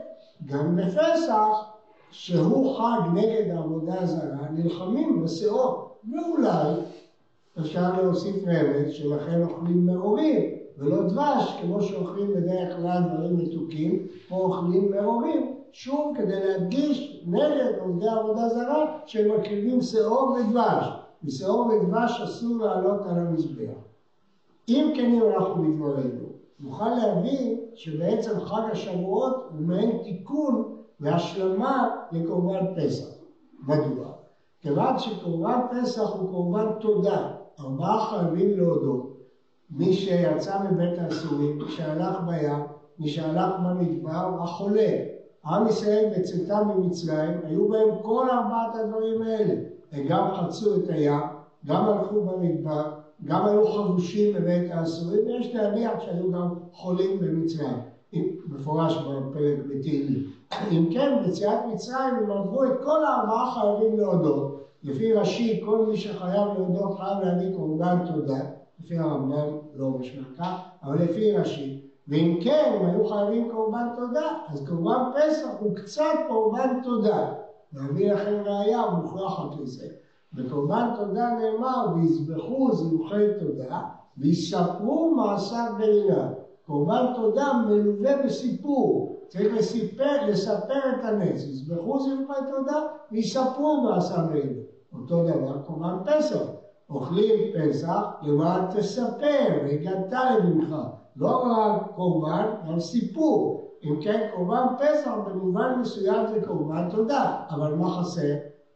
גם 0.45 0.77
בפסח, 0.77 1.75
שהוא 2.11 2.79
חג 2.79 3.01
נגד 3.15 3.51
העבודה 3.51 4.01
הזרה, 4.01 4.49
נלחמים 4.51 5.23
בשעור. 5.25 5.91
ואולי 6.11 6.81
אפשר 7.61 8.03
להוסיף 8.03 8.37
רמז 8.47 8.91
שלכן 8.91 9.43
אוכלים 9.43 9.87
מעורים 9.87 10.64
ולא 10.79 11.03
דבש, 11.03 11.61
כמו 11.61 11.83
שאוכלים 11.83 12.35
בדרך 12.35 12.77
כלל 12.77 13.03
דברים 13.09 13.37
מתוקים, 13.37 14.07
פה 14.29 14.35
אוכלים 14.35 14.91
מעורים, 14.91 15.55
שוב 15.73 16.17
כדי 16.17 16.41
להדגיש 16.41 17.23
נגד 17.27 17.79
עובדי 17.81 18.09
עבודה 18.09 18.49
זרה 18.49 18.99
שהם 19.07 19.39
מקריבים 19.39 19.83
שעור 19.83 20.31
ודבש. 20.31 21.05
ושעור 21.25 21.67
ודבש 21.67 22.21
אסור 22.21 22.57
לעלות 22.57 23.07
על 23.07 23.19
המזבח. 23.19 23.75
אם 24.69 24.93
כן 24.97 25.13
אם 25.13 25.23
אנחנו 25.23 25.63
מתבררנו, 25.63 26.33
נוכל 26.61 26.91
להבין 26.91 27.61
שבעצם 27.75 28.41
חג 28.41 28.63
השבועות 28.73 29.49
הוא 29.51 29.61
מעין 29.67 30.03
תיקון 30.05 30.75
והשלמה 31.01 31.89
לקורבן 32.13 32.65
פסח. 32.77 33.07
מדוע? 33.67 34.13
כיוון 34.61 34.99
שקורבן 34.99 35.61
פסח 35.71 36.11
הוא 36.13 36.31
קורבן 36.31 36.67
תודה, 36.81 37.29
ארבעה 37.61 38.07
חייבים 38.11 38.59
להודות. 38.59 39.14
מי 39.71 39.93
שיצא 39.93 40.59
מבית 40.59 40.99
האסורים, 40.99 41.59
שהלך 41.69 42.17
בים, 42.27 42.65
מי 42.99 43.09
שהלך 43.09 43.55
במדבר 43.65 44.43
החולה. 44.43 44.93
עם 45.45 45.69
ישראל 45.69 46.13
בצאתם 46.17 46.69
ממצרים, 46.69 47.41
היו 47.45 47.69
בהם 47.69 47.89
כל 48.03 48.29
ארבעת 48.31 48.75
הדברים 48.75 49.23
האלה. 49.23 49.55
הם 49.93 50.07
גם 50.09 50.35
חצו 50.35 50.75
את 50.75 50.89
הים, 50.89 51.21
גם 51.67 51.89
הלכו 51.89 52.21
במדבר, 52.21 52.91
גם 53.25 53.47
היו 53.47 53.67
חבושים 53.73 54.35
בבית 54.35 54.71
האסורים, 54.71 55.27
ויש 55.27 55.55
להניח 55.55 56.01
שהיו 56.01 56.31
גם 56.31 56.49
חולים 56.73 57.21
במצרים, 57.21 57.77
מפורש 58.47 58.97
בפרק 58.97 59.59
בתהילים. 59.69 60.23
אם 60.71 60.89
כן, 60.93 61.19
ביציאת 61.23 61.59
מצרים 61.73 62.15
הם 62.15 62.31
עברו 62.31 62.65
את 62.65 62.73
כל 62.83 63.05
הארבעה 63.05 63.53
חייבים 63.55 63.99
להודות. 63.99 64.61
לפי 64.83 65.13
רש"י, 65.13 65.61
כל 65.65 65.87
מי 65.87 65.97
שחייב 65.97 66.47
להודות 66.55 66.99
חייב 66.99 67.19
להביא 67.21 67.55
קורבן 67.55 67.99
תודה. 68.07 68.41
לפי 68.81 68.99
הרמב"ם 68.99 69.59
לא 69.75 69.91
משמע 69.91 70.23
כך, 70.39 70.53
אבל 70.83 71.03
לפי 71.03 71.33
רש"י. 71.33 71.81
ואם 72.09 72.41
כן, 72.45 72.79
הם 72.81 72.87
היו 72.87 73.09
חייבים 73.09 73.51
קורבן 73.51 73.89
תודה, 73.97 74.39
אז 74.49 74.69
קורבן 74.69 75.11
פסח 75.15 75.49
הוא 75.61 75.77
קצת 75.77 76.15
קורבן 76.29 76.81
תודה. 76.85 77.33
ואביא 77.73 78.13
לכם 78.13 78.43
ראייה 78.45 78.91
מוכרחת 78.91 79.57
לזה. 79.61 79.87
בקורבן 80.33 80.91
תודה 80.97 81.31
נאמר, 81.31 81.87
ויזבחו 81.95 82.73
זבחי 82.73 83.25
תודה, 83.41 83.81
ויספרו 84.17 85.15
מעשיו 85.15 85.73
ברינה. 85.79 86.31
קורבן 86.67 87.07
תודה 87.17 87.53
מלווה 87.69 88.23
בסיפור, 88.25 89.21
צריך 89.29 89.55
לספר, 89.55 90.27
לספר 90.29 90.81
את 90.91 91.05
הנס, 91.05 91.47
יזבחו 91.47 92.01
זבחי 92.01 92.41
תודה 92.51 92.81
ויספרו 93.13 93.83
מעשיו 93.83 94.25
ברינה. 94.29 94.61
אותו 94.93 95.25
דבר 95.25 95.59
קורבן 95.59 95.97
פסח. 96.05 96.64
אוכלים 96.95 97.53
פסח 97.55 98.01
למען 98.23 98.63
תספר, 98.71 99.61
והגעת 99.65 100.13
לבנך. 100.13 100.75
לא 101.17 101.43
רק 101.45 101.83
קורבן, 101.95 102.47
גם 102.69 102.81
סיפור. 102.81 103.71
אם 103.85 104.01
כן, 104.03 104.29
קורבן 104.35 104.65
פסח 104.79 105.11
במובן 105.27 105.79
מסוים 105.81 106.27
זה 106.27 106.47
קורבן 106.47 106.89
תודה, 106.91 107.37
אבל 107.51 107.75
מה 107.75 107.91
חסר? 107.91 108.35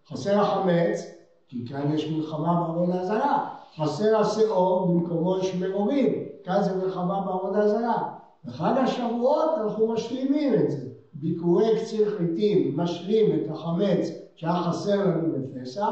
חסר 0.09 0.41
החמץ, 0.41 1.07
כי 1.49 1.67
כאן 1.67 1.95
יש 1.95 2.11
מלחמה 2.11 2.61
בעבודה 2.61 3.05
זרה. 3.05 3.49
חסר 3.77 4.17
השאור, 4.17 4.87
במקומו 4.87 5.39
יש 5.39 5.55
מרורים, 5.55 6.25
כאן 6.45 6.63
זה 6.63 6.77
מלחמה 6.77 7.21
בעבודה 7.21 7.69
זרה. 7.69 8.09
בחג 8.45 8.73
השבועות 8.77 9.51
אנחנו 9.59 9.93
משלימים 9.93 10.55
את 10.55 10.71
זה. 10.71 10.87
ביקורי 11.13 11.81
קציר 11.81 12.19
חיטים 12.19 12.77
משלים 12.77 13.41
את 13.41 13.51
החמץ 13.51 14.09
שהיה 14.37 14.55
חסר 14.55 15.05
לנו 15.05 15.33
בפסח, 15.33 15.91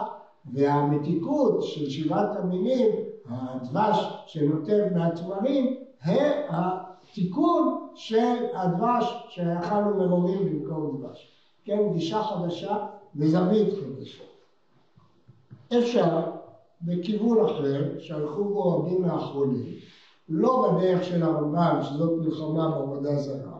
והמתיקות 0.52 1.62
של 1.62 1.90
שבעת 1.90 2.36
המינים, 2.36 2.88
הדבש 3.28 4.06
שנוטב 4.26 4.82
מהתמרים, 4.94 5.76
הם 6.02 6.32
התיקון 6.48 7.88
של 7.94 8.46
הדבש 8.54 9.26
שיכלנו 9.28 9.98
מרורים 9.98 10.44
במקום 10.46 10.98
דבש. 11.00 11.32
כן, 11.64 11.92
גישה 11.92 12.22
חדשה 12.22 12.76
וזווית 13.16 13.68
חדשה. 13.74 14.22
אפשר 15.78 16.20
בכיוון 16.82 17.44
אחר, 17.44 17.98
שהלכו 17.98 18.44
בו 18.44 18.78
רבים 18.78 19.02
מהאחרונים, 19.02 19.74
לא 20.28 20.68
בדרך 20.68 21.04
של 21.04 21.22
הרמב"ם, 21.22 21.80
שזאת 21.82 22.20
מלחמה 22.20 22.68
בעבודה 22.68 23.16
זרה, 23.18 23.58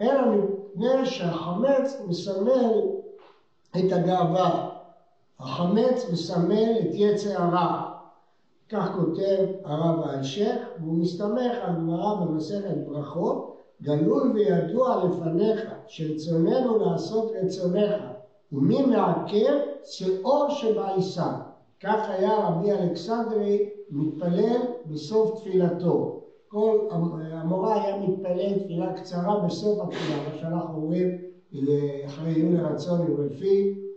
אלא 0.00 0.20
מפני 0.30 1.06
שהחמץ 1.06 2.02
מסמל 2.08 2.72
את 3.70 3.92
הגאווה. 3.92 4.77
החמץ 5.40 6.06
מסמל 6.12 6.72
את 6.80 6.90
יצר 6.92 7.42
הרע. 7.42 7.90
כך 8.68 8.92
כותב 8.96 9.44
הרב 9.64 10.00
האלשיך, 10.00 10.56
והוא 10.80 10.98
מסתמך 10.98 11.52
על 11.62 11.74
גמרא 11.74 12.14
במסכת 12.14 12.76
ברכות, 12.86 13.56
גלוי 13.82 14.28
וידוע 14.32 15.04
לפניך, 15.04 15.60
שרצוננו 15.86 16.78
לעשות 16.78 17.32
רצונך, 17.42 18.02
ומי 18.52 18.82
מעכב? 18.82 19.54
שאור 19.84 20.50
שבעיסה. 20.50 21.32
כך 21.82 22.08
היה 22.08 22.48
רבי 22.48 22.72
אלכסנדרי 22.72 23.68
מתפלל 23.90 24.60
בסוף 24.86 25.40
תפילתו. 25.40 26.20
כל 26.48 26.78
המורה 27.32 27.82
היה 27.82 27.96
מתפלל 27.98 28.58
תפילה 28.58 28.92
קצרה 28.92 29.40
בסוף 29.46 29.80
התפילה, 29.80 30.16
מה 30.28 30.38
שאנחנו 30.40 30.74
אומרים 30.74 31.18
אחרי 32.06 32.34
עיון 32.34 32.52
לרצון 32.56 33.00
ולפי, 33.00 33.87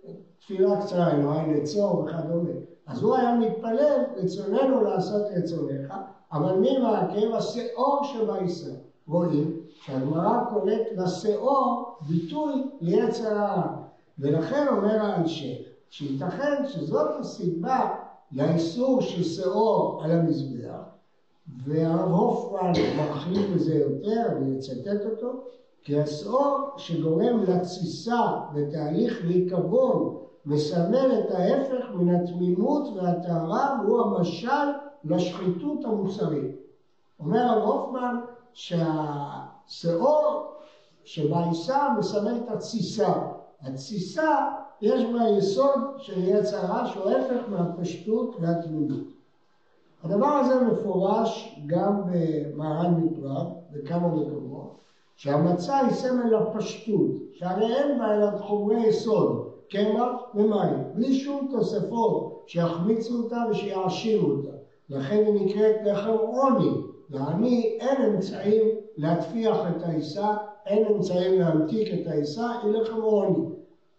תפילה 0.42 0.82
קצרה, 0.82 1.12
אלוהי 1.12 1.54
לצור 1.54 2.00
וכדומה. 2.00 2.52
אז 2.88 3.04
הוא 3.04 3.16
היה 3.16 3.36
מתפלל, 3.36 4.04
רצוננו 4.16 4.84
לעשות 4.84 5.22
רצונך, 5.36 5.94
אבל 6.32 6.56
מי 6.56 6.78
מעכב? 6.78 7.34
השאור 7.34 8.04
שבעיסה. 8.04 8.72
רואים 9.08 9.60
שהגמרא 9.82 10.44
קוראת 10.50 10.82
לשאור 10.98 11.96
ביטוי 12.08 12.64
ליצר 12.82 13.38
הרע. 13.38 13.76
ולכן 14.20 14.68
אומר 14.68 15.02
האלשיך, 15.02 15.68
שייתכן 15.90 16.66
שזאת 16.68 17.20
הסיבה 17.20 17.96
לאיסור 18.32 19.02
של 19.02 19.24
שאור 19.24 20.02
על 20.04 20.12
המזבח, 20.12 20.80
והרב 21.66 22.12
הופמן 22.12 22.72
מרחיב 22.98 23.56
בזה 23.56 23.76
יותר, 23.76 24.38
אני 24.38 24.58
אצטט 24.60 25.06
אותו, 25.06 25.44
כי 25.84 26.00
השאור 26.00 26.70
שגורם 26.78 27.44
לתסיסה 27.48 28.22
ותהליך 28.54 29.26
ריקבון 29.26 30.22
מסמל 30.46 31.20
את 31.20 31.32
ההפך 31.32 31.86
מן 31.94 32.16
התמימות 32.16 32.88
והטהרה 32.96 33.80
והוא 33.82 34.02
המשל 34.02 34.72
לשחיתות 35.04 35.86
המוסרית. 35.86 36.56
אומר 37.20 37.40
הרב 37.40 37.64
הופמן 37.64 38.20
שהשאור 38.54 40.54
שבעיסה 41.04 41.88
מסמל 41.98 42.38
את 42.44 42.50
התסיסה. 42.50 43.14
התסיסה 43.62 44.48
יש 44.82 45.06
בה 45.06 45.30
יסוד 45.38 45.80
של 45.98 46.28
יצרה 46.28 46.86
שהוא 46.86 47.10
ההפך 47.10 47.50
מהפשטות 47.50 48.36
והתמימות. 48.40 49.08
הדבר 50.04 50.26
הזה 50.26 50.66
מפורש 50.66 51.60
גם 51.68 52.02
במהר"ן 52.06 52.94
מפראג, 52.94 53.48
בכמה 53.72 54.08
מקומות, 54.08 54.76
שהמצה 55.16 55.78
היא 55.78 55.94
סמל 55.94 56.36
הפשטות, 56.36 57.12
שהרי 57.34 57.76
אין 57.76 58.00
בה 58.00 58.16
אלא 58.16 58.38
חומרי 58.38 58.88
יסוד, 58.88 59.51
קמח 59.72 60.36
ומים, 60.36 60.84
בלי 60.94 61.14
שום 61.14 61.48
תוספות 61.52 62.44
שיחמיצו 62.48 63.24
אותה 63.24 63.44
ושיעשירו 63.50 64.32
אותה. 64.32 64.52
לכן 64.90 65.24
היא 65.26 65.46
נקראת 65.46 65.76
לחם 65.86 66.10
עוני. 66.10 66.72
לעני 67.10 67.78
אין 67.80 68.02
אמצעים 68.02 68.68
להטפיח 68.98 69.58
את 69.70 69.84
העיסה, 69.84 70.34
אין 70.66 70.86
אמצעים 70.86 71.40
להמתיק 71.40 71.94
את 71.94 72.08
העיסה, 72.08 72.50
היא 72.64 72.72
לחם 72.72 73.02
עוני. 73.02 73.46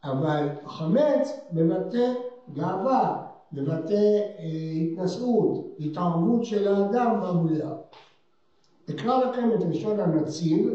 אבל 0.04 0.48
החמץ 0.64 1.40
מבטא 1.52 2.12
גאווה, 2.52 3.26
מבטא 3.52 3.92
אה, 3.92 4.82
התנשאות, 4.82 5.66
התערבות 5.80 6.44
של 6.44 6.68
האדם 6.68 7.20
בבריאה. 7.22 7.72
אקרא 8.90 9.24
לכם 9.24 9.50
את 9.54 9.64
לשון 9.70 10.00
הנציב, 10.00 10.68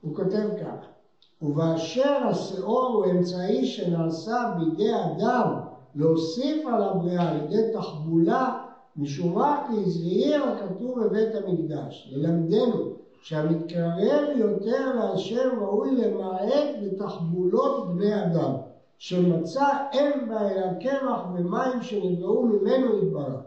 הוא 0.00 0.14
כותב 0.14 0.48
כך: 0.60 0.93
ובאשר 1.42 2.22
השאור 2.28 2.86
הוא 2.86 3.06
אמצעי 3.06 3.66
שנעשה 3.66 4.52
בידי 4.58 4.90
אדם 4.94 5.60
להוסיף 5.94 6.66
על 6.66 6.82
הבריאה 6.82 7.28
על 7.28 7.36
ידי 7.36 7.72
תחבולה 7.72 8.58
משום 8.96 9.38
רק 9.38 9.60
הזהיר 9.70 10.44
הכתוב 10.44 11.04
בבית 11.04 11.34
המקדש, 11.34 12.08
ללמדנו 12.12 12.92
שהמתקרב 13.22 14.36
יותר 14.36 14.94
להשם 14.94 15.58
ראוי 15.60 15.90
למעט 15.96 16.68
בתחבולות 16.82 17.88
בני 17.88 18.24
אדם, 18.24 18.52
שמצא 18.98 19.66
אין 19.92 20.28
בה 20.28 20.38
קמח 20.80 21.20
ומים 21.34 21.82
שנבראו 21.82 22.42
ממנו 22.42 22.98
יתברך. 22.98 23.40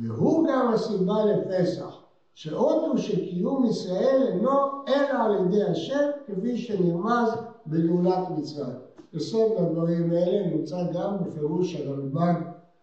והוא 0.00 0.48
גם 0.48 0.68
הסיבה 0.72 1.14
לפסח, 1.24 2.01
שעוד 2.34 2.88
הוא 2.88 2.96
שקיום 2.96 3.64
ישראל 3.64 4.28
אינו 4.28 4.84
אלא 4.88 5.24
על 5.24 5.46
ידי 5.46 5.62
השם, 5.62 6.10
כפי 6.26 6.58
שנרמז 6.58 7.28
בגאולת 7.66 8.28
מצרים. 8.36 8.76
יסוד 9.12 9.52
הדברים 9.56 10.10
האלה 10.10 10.46
נמצא 10.46 10.76
גם 10.92 11.16
בפירוש 11.24 11.76
הרלב"ג 11.76 12.34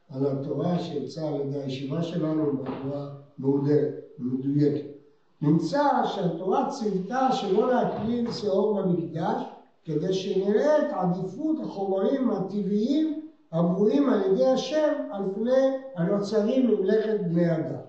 על 0.10 0.28
התורה 0.28 0.80
שיצאה 0.80 1.28
על 1.28 1.42
ידי 1.42 1.58
הישיבה 1.58 2.04
שלנו 2.04 2.58
בצורה 2.58 3.10
מהודרת 3.38 3.94
ומדויקת. 4.20 4.88
נמצא 5.42 6.06
שהתורה 6.06 6.70
ציוותה 6.70 7.32
שלא 7.32 7.72
להקריב 7.72 8.32
שאור 8.32 8.82
במקדש 8.82 9.44
כדי 9.84 10.14
שנראה 10.14 10.78
את 10.78 10.94
עדיפות 10.94 11.60
החומרים 11.64 12.30
הטבעיים 12.32 13.22
הברואים 13.52 14.10
על 14.10 14.22
ידי 14.32 14.48
השם 14.48 14.94
על 15.12 15.24
פני 15.36 15.78
הנוצרים 15.96 16.68
ממלאכת 16.68 17.20
בני 17.20 17.56
אדם. 17.56 17.89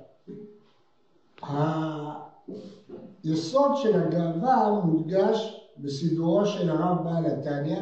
היסוד 3.25 3.71
של 3.77 4.03
הגאווה 4.03 4.81
מודגש 4.85 5.67
בסידורו 5.79 6.47
של 6.47 6.71
הרב 6.71 7.05
בעל 7.05 7.27
התניא, 7.27 7.81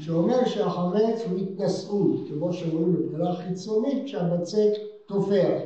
שאומר 0.00 0.44
שהחמץ 0.44 1.22
הוא 1.30 1.38
התנשאות, 1.38 2.28
כמו 2.28 2.52
שאומרים 2.52 2.92
בפעולה 2.92 3.32
חיצונית 3.32 4.04
כשהבצק 4.04 4.70
תופח. 5.06 5.58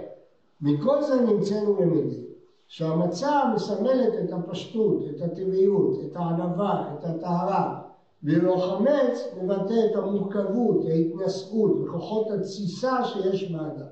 מכל 0.61 1.03
זה 1.03 1.21
נמצאנו 1.21 1.81
למדים 1.81 2.25
שהמצה 2.69 3.43
מסמלת 3.55 4.15
את 4.25 4.33
הפשטות, 4.33 5.03
את 5.11 5.23
הטבעיות, 5.23 5.99
את 6.05 6.17
הענווה, 6.17 6.95
את 6.99 7.05
הטהרה, 7.05 7.81
ואילו 8.23 8.55
החמץ 8.55 9.35
מבטא 9.37 9.75
את 9.91 9.97
המורכבות, 9.97 10.85
ההתנשאות 10.85 11.81
וכוחות 11.81 12.31
התסיסה 12.31 13.05
שיש 13.05 13.51
באדם. 13.51 13.87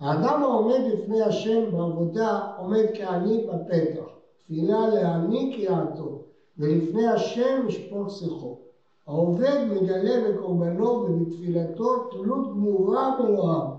האדם 0.00 0.42
העומד 0.42 0.80
לפני 0.86 1.22
השם 1.22 1.72
בעבודה 1.72 2.46
עומד 2.56 2.84
כעני 2.94 3.46
בפתח, 3.46 4.04
תפילה 4.44 4.88
לעני 4.88 5.52
כי 5.54 5.60
יעתו, 5.60 6.18
ולפני 6.58 7.06
השם 7.06 7.68
ישפוך 7.68 8.10
שיחו. 8.10 8.56
העובד 9.06 9.64
מגלה 9.70 10.30
בקורבנו 10.30 10.86
ובתפילתו 10.86 12.08
תלות 12.10 12.50
גמורה 12.50 13.16
באלוהיו, 13.18 13.70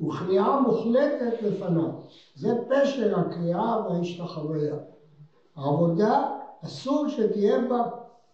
וכניעה 0.00 0.60
מוחלטת 0.60 1.42
לפניו. 1.42 1.90
זה 2.34 2.48
פשר 2.68 3.18
הקריאה 3.18 3.76
וההשתחוויה. 3.86 4.76
העבודה 5.56 6.28
אסור 6.64 7.08
שתהיה 7.08 7.58
בה 7.68 7.82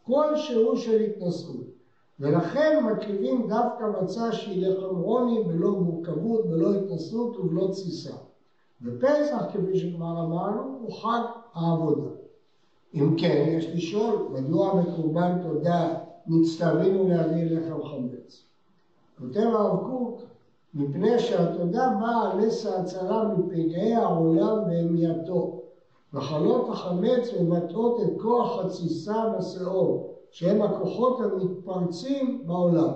כל 0.03 0.37
שהוא 0.37 0.77
של 0.77 1.01
התנשאות. 1.01 1.77
ולכן 2.21 2.85
מקריבים 2.85 3.49
דווקא 3.49 3.85
מצה 3.85 4.33
שהיא 4.33 4.67
לחם 4.67 4.97
רוני 4.97 5.45
בלא 5.45 5.71
מורכבות, 5.71 6.47
בלא 6.47 6.75
התנסות 6.75 7.37
ובלא 7.37 7.69
תסיסה. 7.71 8.15
ופסח, 8.83 9.43
כפי 9.53 9.79
שכבר 9.79 10.21
אמרנו, 10.21 10.79
הוא 10.81 10.93
חג 10.93 11.21
העבודה. 11.53 12.09
אם 12.95 13.17
כן, 13.19 13.45
יש 13.49 13.67
לשאול, 13.67 14.29
מדוע 14.33 14.83
בקורבן 14.83 15.43
תודה 15.43 15.95
נצטווינו 16.27 17.09
להביא 17.09 17.45
לחם 17.45 17.85
חמץ? 17.85 18.43
כותב 19.19 19.41
הרב 19.41 19.87
קוק, 19.87 20.21
מפני 20.75 21.19
שהתודה 21.19 21.89
באה 22.01 22.31
על 22.31 22.39
נס 22.39 22.67
ההצלה 22.67 23.25
מפגעי 23.25 23.95
העולם 23.95 24.59
והמייתו. 24.67 25.61
וחלות 26.15 26.69
החמץ 26.69 27.29
מבטאות 27.41 28.01
את 28.01 28.21
כוח 28.21 28.65
התסיסה 28.65 29.25
בשאור, 29.39 30.16
שהם 30.37 30.63
הכוחות 30.63 31.21
המתפרצים 31.21 32.43
בעולם. 32.47 32.91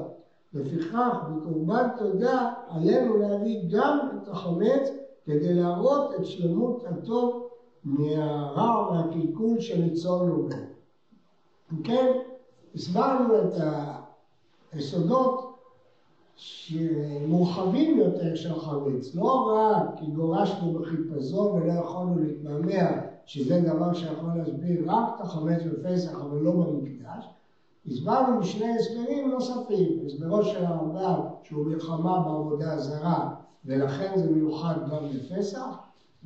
לפיכך, 0.52 1.16
בקורבן 1.30 1.88
תודה 1.98 2.52
עלינו 2.68 3.16
להביא 3.16 3.60
גם 3.70 3.98
את 4.14 4.28
החמץ 4.28 4.90
כדי 5.24 5.54
להראות 5.54 6.14
את 6.14 6.24
שלמות 6.24 6.84
הטוב 6.84 7.48
מהרע 7.84 8.90
והקלקול 8.90 9.60
שניצולנו 9.60 10.42
בהם. 10.42 10.64
אם 11.72 11.82
כן, 11.82 12.12
הסברנו 12.74 13.34
את 13.40 13.54
היסודות 14.72 15.54
שמורחבים 16.36 17.98
יותר 17.98 18.34
של 18.34 18.52
החמץ, 18.52 19.14
לא 19.14 19.54
רק 19.54 19.82
כי 19.98 20.06
גורשנו 20.06 20.72
בחיפזון 20.72 21.62
ולא 21.62 21.72
יכולנו 21.72 22.18
להתמהמה, 22.18 23.09
שזה 23.30 23.60
דבר 23.60 23.92
שיכול 23.92 24.30
להסביר 24.36 24.90
רק 24.90 25.04
את 25.16 25.20
החמץ 25.20 25.62
בפסח 25.62 26.14
אבל 26.14 26.38
לא 26.38 26.52
במקדש, 26.52 27.24
הסברנו 27.86 28.40
בשני 28.40 28.76
הסברים 28.76 29.30
נוספים, 29.30 30.06
הסברו 30.06 30.44
של 30.44 30.64
הרמב"ם 30.64 31.20
שהוא 31.42 31.64
מלחמה 31.64 32.18
בעבודה 32.18 32.78
זרה 32.78 33.34
ולכן 33.64 34.12
זה 34.16 34.30
מיוחד 34.30 34.74
גם 34.90 35.04
לפסח, 35.04 35.66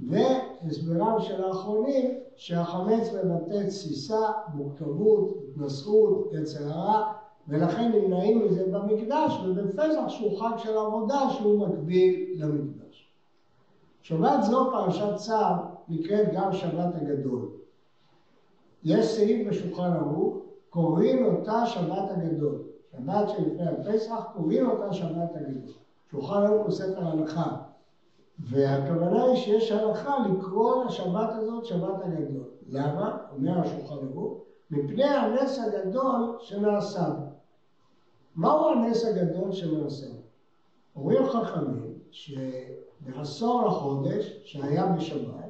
והסברם 0.09 1.21
של 1.21 1.45
האחרונים 1.45 2.11
שהחמץ 2.37 3.13
מבטא 3.13 3.67
תסיסה, 3.67 4.21
מורכבות, 4.55 5.35
התנשאות, 5.49 6.31
יצר 6.33 6.73
הרע, 6.73 7.13
ולכן 7.49 7.93
נמנעים 7.93 8.47
מזה 8.47 8.65
במקדש, 8.71 9.41
ובפסח 9.47 10.09
שהוא 10.09 10.41
חג 10.41 10.57
של 10.59 10.77
עבודה 10.77 11.21
שהוא 11.31 11.67
מקביל 11.69 12.35
למקדש. 12.37 13.09
שבת 14.03 14.43
זו, 14.43 14.71
פרשת 14.73 15.17
צו, 15.17 15.33
נקראת 15.89 16.29
גם 16.35 16.53
שבת 16.53 16.95
הגדול. 16.95 17.51
יש 18.85 19.07
סעיף 19.07 19.49
בשולחן 19.49 19.93
ערוך, 19.93 20.37
קוראים 20.71 21.25
אותה 21.25 21.67
שבת 21.67 22.11
הגדול. 22.11 22.63
שבת 22.93 23.29
שלפני 23.29 23.67
הפסח, 23.69 24.25
קוראים 24.35 24.71
אותה 24.71 24.93
שבת 24.93 25.31
הגדול. 25.35 25.73
שולחן 26.11 26.43
ערוך 26.43 26.63
הוא 26.63 26.71
ספר 26.71 27.07
הלכה. 27.07 27.57
והכוונה 28.39 29.25
היא 29.25 29.37
שיש 29.37 29.73
הלכה 29.73 30.17
לקרוא 30.29 30.85
לשבת 30.85 31.29
הזאת 31.33 31.65
שבת 31.65 32.03
הגדול. 32.05 32.49
למה? 32.67 33.19
אומר 33.33 33.59
השולחן 33.59 34.07
ערוך, 34.09 34.39
מפני 34.71 35.05
הנס 35.05 35.59
הגדול 35.59 36.37
שנעשה. 36.41 37.09
מהו 38.35 38.69
הנס 38.69 39.05
הגדול 39.05 39.53
שנעשה? 39.53 40.07
אומרים 40.97 41.27
חכמים 41.27 41.99
שבעשור 42.11 43.67
לחודש 43.67 44.41
שהיה 44.45 44.87
בשבת, 44.87 45.44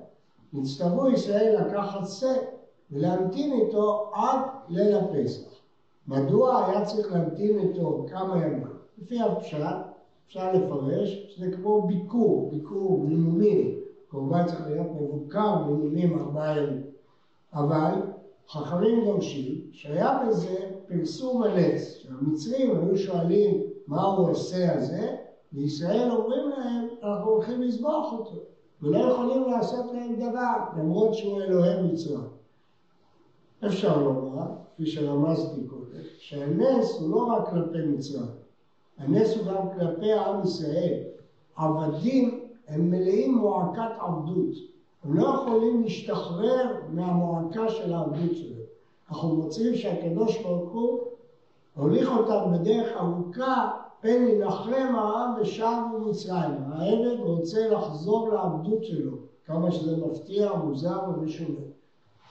נצטוו 0.55 1.11
ישראל 1.11 1.57
לקחת 1.67 2.09
שא 2.09 2.33
ולהמתין 2.91 3.53
איתו 3.53 4.11
עד 4.15 4.39
ליל 4.69 4.97
הפסח. 4.97 5.51
מדוע 6.07 6.67
היה 6.67 6.85
צריך 6.85 7.13
להמתין 7.13 7.59
איתו 7.59 8.07
כמה 8.11 8.39
ימים? 8.39 8.65
לפי 8.99 9.21
הפשט 9.21 9.77
אפשר 10.27 10.53
לפרש 10.53 11.27
שזה 11.29 11.51
כמו 11.57 11.87
ביקור, 11.87 12.51
ביקור 12.51 13.05
מימונים, 13.05 13.81
כמובן 14.09 14.47
צריך 14.47 14.67
להיות 14.67 14.89
מבוקר 14.95 15.65
מימונים 15.65 16.19
ארבעה 16.19 16.59
ימים. 16.59 16.83
אבל 17.53 18.03
חכמים 18.49 19.05
דורשים 19.05 19.61
שהיה 19.73 20.19
בזה 20.27 20.71
פרסום 20.87 21.43
הנס, 21.43 21.95
שהמצרים 21.95 22.77
היו 22.77 22.97
שואלים 22.97 23.61
מה 23.87 24.03
הוא 24.03 24.31
עושה 24.31 24.73
הזה, 24.75 25.17
וישראל 25.53 26.11
אומרים 26.11 26.49
להם 26.49 26.89
אנחנו 27.03 27.31
הולכים 27.31 27.63
לזבוח 27.63 28.13
אותו, 28.13 28.37
ולא 28.85 28.99
יכולים 28.99 29.51
לעשות 29.51 29.93
להם 29.93 30.15
דבר, 30.15 30.55
למרות 30.77 31.15
שהוא 31.15 31.41
אלוהי 31.41 31.83
מצרים. 31.83 32.25
אפשר 33.67 34.03
לומר, 34.03 34.47
כפי 34.75 34.87
שרמזתי 34.87 35.67
קודם, 35.67 36.03
שהנס 36.19 36.99
הוא 37.01 37.11
לא 37.11 37.25
רק 37.25 37.49
כלפי 37.51 37.87
מצרים, 37.87 38.27
הנס 38.99 39.37
הוא 39.37 39.47
גם 39.47 39.69
כלפי 39.79 40.13
עם 40.13 40.43
ישראל. 40.43 41.01
עבדים 41.57 42.41
הם 42.69 42.91
מלאים 42.91 43.35
מועקת 43.35 43.91
עבדות. 43.99 44.55
הם 45.05 45.15
לא 45.15 45.29
יכולים 45.29 45.83
להשתחרר 45.83 46.81
מהמועקה 46.89 47.69
של 47.69 47.93
העבדות 47.93 48.37
שלהם. 48.37 48.65
אנחנו 49.09 49.35
מוצאים 49.35 49.75
שהקדוש 49.75 50.43
ברוך 50.43 50.71
הוא 50.71 51.01
הוליך 51.75 52.09
אותם 52.09 52.53
בדרך 52.53 52.97
ארוכה, 52.97 53.71
פן 54.05 54.29
ינחם 54.29 54.95
העם 54.97 55.31
ושבו 55.41 55.99
מצרים. 56.07 56.55
העבד 56.73 57.21
רוצה 57.21 57.69
לחזור 57.69 58.29
לעבדות 58.29 58.85
שלו, 58.85 59.11
כמה 59.47 59.71
שזה 59.71 59.97
מפתיע, 59.97 60.53
מוזר 60.53 60.99
ומשונה. 61.09 61.61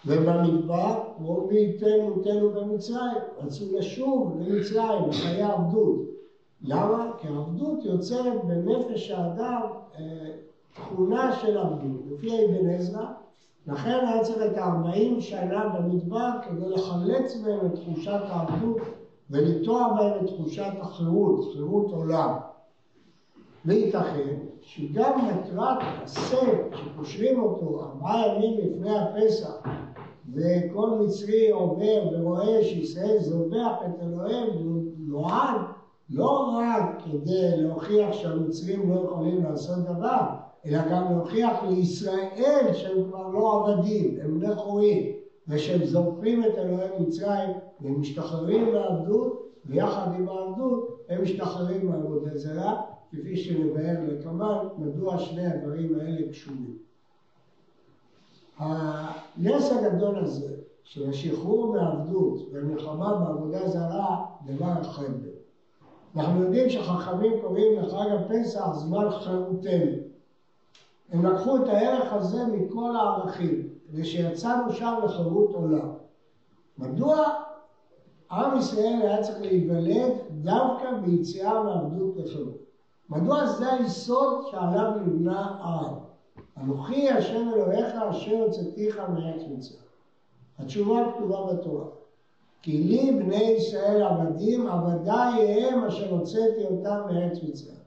ובמדבר, 0.05 1.01
אמרו 1.19 1.47
מי 1.47 1.57
ייתן 1.57 1.99
מותנו 2.01 2.49
במצרים, 2.49 3.17
רצו 3.43 3.77
לשוב 3.77 4.38
למצרים, 4.39 5.09
לחיי 5.09 5.41
עבדות. 5.41 5.99
למה? 6.62 7.12
כי 7.17 7.27
העבדות 7.27 7.86
יוצרת 7.86 8.43
בנפש 8.43 9.12
האדם 9.12 9.62
אה, 9.99 10.01
תכונה 10.73 11.36
של 11.36 11.57
עבדות. 11.57 12.01
לפי 12.12 12.45
אבן 12.45 12.69
עזרא, 12.69 13.05
לכן 13.67 13.99
היה 14.07 14.23
צריך 14.23 14.51
את 14.51 14.57
ה-40 14.57 15.21
שנה 15.21 15.69
במדבר 15.69 16.29
כדי 16.41 16.69
לחלץ 16.69 17.41
מהם 17.43 17.65
את 17.65 17.79
תחושת 17.79 18.21
העבדות 18.25 18.77
ולטוע 19.34 19.93
בהם 19.93 20.26
את 20.26 20.30
תחושת 20.30 20.72
החירות, 20.82 21.54
חירות 21.54 21.91
עולם. 21.91 22.34
וייתכן 23.65 24.36
שגם 24.62 25.19
מטרת 25.28 25.78
הסט 26.04 26.36
שקושרים 26.76 27.39
אותו 27.39 27.82
ארבעה 27.84 28.28
ימים 28.28 28.58
לפני 28.60 29.00
הפסח 29.00 29.63
וכל 30.34 30.89
מצרי 30.89 31.50
עובר 31.50 32.10
ורואה 32.12 32.63
שישראל 32.63 33.19
זובח 33.19 33.72
את 33.86 34.02
אלוהים 34.02 34.84
נועד 35.08 35.56
לא 36.10 36.58
רק 36.58 37.02
כדי 37.06 37.58
להוכיח 37.58 38.13
שהמצרים 38.13 38.89
לא 38.89 39.04
יכולים 39.06 39.43
לעשות 39.43 39.80
דבר, 39.84 40.22
אלא 40.65 40.80
גם 40.91 41.12
להוכיח 41.12 41.63
לישראל 41.63 42.69
שהם 42.74 43.04
כבר 43.08 43.28
לא 43.28 43.63
עבדים, 43.67 44.17
הם 44.22 44.39
בני 44.39 44.56
חורים, 44.56 45.22
ושהם 45.47 45.86
זוכרים 45.86 46.43
את 46.43 46.58
אלוהי 46.58 46.89
מצרים 46.99 47.49
והם 47.82 48.01
משתחררים 48.01 48.73
מהעבדות, 48.73 49.49
ויחד 49.65 50.08
עם 50.15 50.29
העבדות 50.29 50.99
הם 51.10 51.23
משתחררים 51.23 51.88
מעבודה 51.88 52.38
זרה, 52.38 52.82
כפי 53.12 53.38
שנבהר 53.38 53.95
לקמן, 54.08 54.67
מדוע 54.77 55.17
שני 55.17 55.47
הדברים 55.47 55.99
האלה 55.99 56.29
קשורים. 56.32 56.77
הנס 58.58 59.71
הגדול 59.71 60.17
הזה 60.17 60.56
של 60.84 61.10
השחרור 61.10 61.73
מעבדות 61.73 62.39
והמלחמה 62.51 63.13
בעבודה 63.13 63.67
זרה, 63.67 64.25
דבר 64.45 64.82
אחד. 64.82 65.03
אנחנו 66.15 66.41
יודעים 66.41 66.69
שחכמים 66.69 67.34
קוראים 67.41 67.79
לחג 67.79 68.06
הפסח 68.19 68.73
זמן 68.73 69.10
חירותנו. 69.10 69.95
הם 71.12 71.25
לקחו 71.25 71.58
את 71.58 71.67
הערך 71.67 72.13
הזה 72.13 72.45
מכל 72.45 72.95
הערכים, 72.95 73.72
ושיצאנו 73.93 74.73
שם 74.73 74.99
לחירות 75.03 75.56
עולם. 75.56 75.89
מדוע 76.77 77.25
עם 78.32 78.58
ישראל 78.58 78.99
היה 79.01 79.21
צריך 79.23 79.41
להיוולד 79.41 80.13
דווקא 80.29 80.93
ביציאה 81.06 81.63
מעבדות 81.63 82.15
לחירות? 82.17 82.63
מדוע 83.10 83.45
זה 83.45 83.73
היסוד 83.73 84.47
שעליו 84.51 84.91
נבנה 85.06 85.58
העם? 85.60 85.93
אנוכי 86.58 87.10
השם 87.10 87.49
אלוהיך 87.53 87.95
אשר 87.95 88.43
הוצאתיך 88.43 88.99
מארץ 88.99 89.41
מצרים. 89.41 89.79
התשובה 90.60 91.12
כתובה 91.15 91.53
בתורה. 91.53 91.86
כי 92.62 92.84
לי 92.84 93.12
בני 93.12 93.43
ישראל 93.43 94.03
עבדים, 94.03 94.67
עבדיי 94.67 95.63
הם 95.63 95.84
אשר 95.84 96.12
הוצאתי 96.12 96.65
אותם 96.65 97.01
מארץ 97.06 97.38
מצרים. 97.43 97.77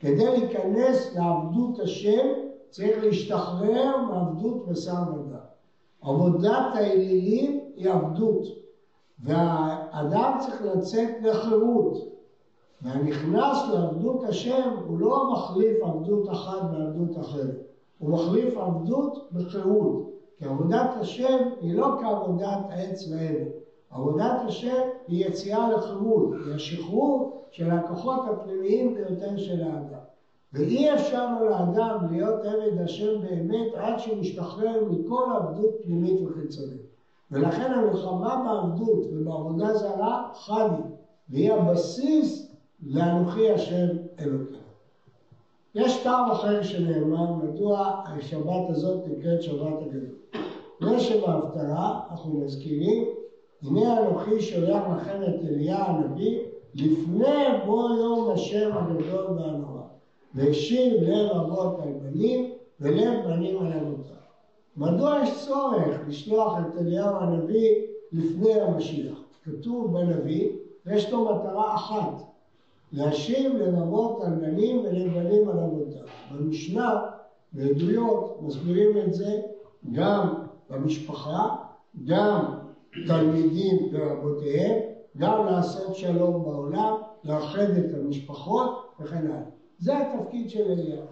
כדי 0.00 0.38
להיכנס 0.38 1.14
לעבדות 1.14 1.80
השם 1.80 2.26
צריך 2.70 3.04
להשתחרר 3.04 3.96
מעבדות 3.96 4.66
בשר 4.66 5.02
ודם. 5.14 5.31
עבודת 6.02 6.74
האלילים 6.74 7.60
היא 7.76 7.90
עבדות, 7.90 8.44
והאדם 9.24 10.36
צריך 10.40 10.62
לצאת 10.62 11.08
לחירות. 11.22 12.12
והנכנס 12.82 13.68
לעבדות 13.72 14.24
השם 14.24 14.70
הוא 14.86 14.98
לא 14.98 15.32
מחליף 15.32 15.82
עבדות 15.82 16.30
אחת 16.30 16.62
בעבדות 16.62 17.18
אחרת, 17.20 17.66
הוא 17.98 18.10
מחליף 18.10 18.56
עבדות 18.56 19.28
בחירות. 19.32 20.12
כי 20.38 20.44
עבודת 20.44 20.90
השם 21.00 21.38
היא 21.60 21.76
לא 21.76 21.96
כעבודת 22.00 22.58
העץ 22.68 23.08
והעבד. 23.10 23.50
עבודת 23.90 24.40
השם 24.46 24.80
היא 25.08 25.26
יציאה 25.26 25.70
לחירות, 25.70 26.30
היא 26.44 26.54
השחרור 26.54 27.42
של 27.50 27.70
הכוחות 27.70 28.20
הפנימיים 28.28 28.94
ביותר 28.94 29.36
של 29.36 29.62
האדם. 29.62 30.01
ואי 30.52 30.94
אפשר 30.94 31.38
לו 31.38 31.48
לאדם 31.48 32.06
להיות 32.10 32.44
עבד 32.44 32.82
השם 32.84 33.20
באמת 33.20 33.74
עד 33.74 33.98
שהוא 33.98 34.16
משתחרר 34.16 34.84
מכל 34.90 35.24
עבדות 35.36 35.74
פנימית 35.82 36.20
וחיצונית. 36.20 36.82
ולכן 37.30 37.72
המלחמה 37.72 38.42
בעבדות 38.44 39.06
ובעבודה 39.12 39.74
זרה 39.74 40.28
חדי, 40.34 40.82
והיא 41.28 41.52
הבסיס 41.52 42.52
לאנוכי 42.82 43.50
השם 43.50 43.86
אלוקים. 44.20 44.62
יש 45.74 46.02
טעם 46.02 46.30
אחר 46.30 46.62
שנאמר 46.62 47.32
מדוע 47.32 48.02
השבת 48.06 48.70
הזאת 48.70 49.02
נקראת 49.08 49.42
שבת 49.42 49.82
הגדול. 49.82 50.16
לשם 50.80 51.30
ההפטרה 51.30 52.00
אנחנו 52.10 52.40
מזכירים 52.40 53.04
הנה 53.62 54.00
אנוכי 54.00 54.40
שולח 54.40 54.82
לכם 54.96 55.22
את 55.22 55.44
אליה 55.48 55.84
הנביא 55.84 56.38
לפני 56.74 57.44
בוא 57.66 57.88
יום 57.98 58.30
השם 58.30 58.70
הגדול 58.76 59.24
והנורא 59.24 59.91
והשיב 60.34 61.02
לב 61.02 61.30
אבות 61.30 61.78
על 61.82 61.92
בנים 61.92 62.50
ולב 62.80 63.24
בנים 63.24 63.58
על 63.58 63.72
אבותם. 63.72 64.12
מדוע 64.76 65.18
יש 65.22 65.46
צורך 65.46 65.96
לשלוח 66.08 66.58
את 66.58 66.78
אליהו 66.78 67.16
הנביא 67.16 67.68
לפני 68.12 68.60
המשיח? 68.60 69.18
כתוב 69.44 69.98
בנביא 69.98 70.48
ויש 70.86 71.12
לו 71.12 71.24
מטרה 71.24 71.74
אחת 71.74 72.22
להשיב 72.92 73.56
לבבות 73.56 74.22
על 74.22 74.32
בנים 74.32 74.78
ולבנים 74.78 75.48
על 75.48 75.58
אבותם. 75.58 76.04
במשנה, 76.32 77.00
בעדויות, 77.52 78.38
מסבירים 78.42 78.98
את 78.98 79.14
זה 79.14 79.40
גם 79.92 80.34
במשפחה, 80.70 81.56
גם 82.04 82.44
תלמידים 83.06 83.76
ורבותיהם, 83.92 84.80
גם 85.16 85.46
לעשות 85.46 85.94
שלום 85.94 86.44
בעולם, 86.44 86.94
לאחד 87.24 87.70
את 87.70 87.94
המשפחות 87.94 88.94
וכן 89.00 89.26
הלאה. 89.26 89.61
זה 89.82 89.98
התפקיד 89.98 90.50
של 90.50 90.70
אליהו. 90.70 91.06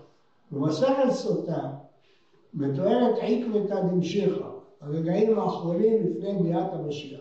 במסכת 0.52 1.10
סוטה 1.10 1.70
מתוארת 2.54 3.14
עקבתא 3.20 3.80
דמשיחא, 3.80 4.48
הרגעים 4.80 5.38
האחרונים 5.38 6.06
לפני 6.06 6.42
ביאת 6.42 6.72
המשיח. 6.72 7.20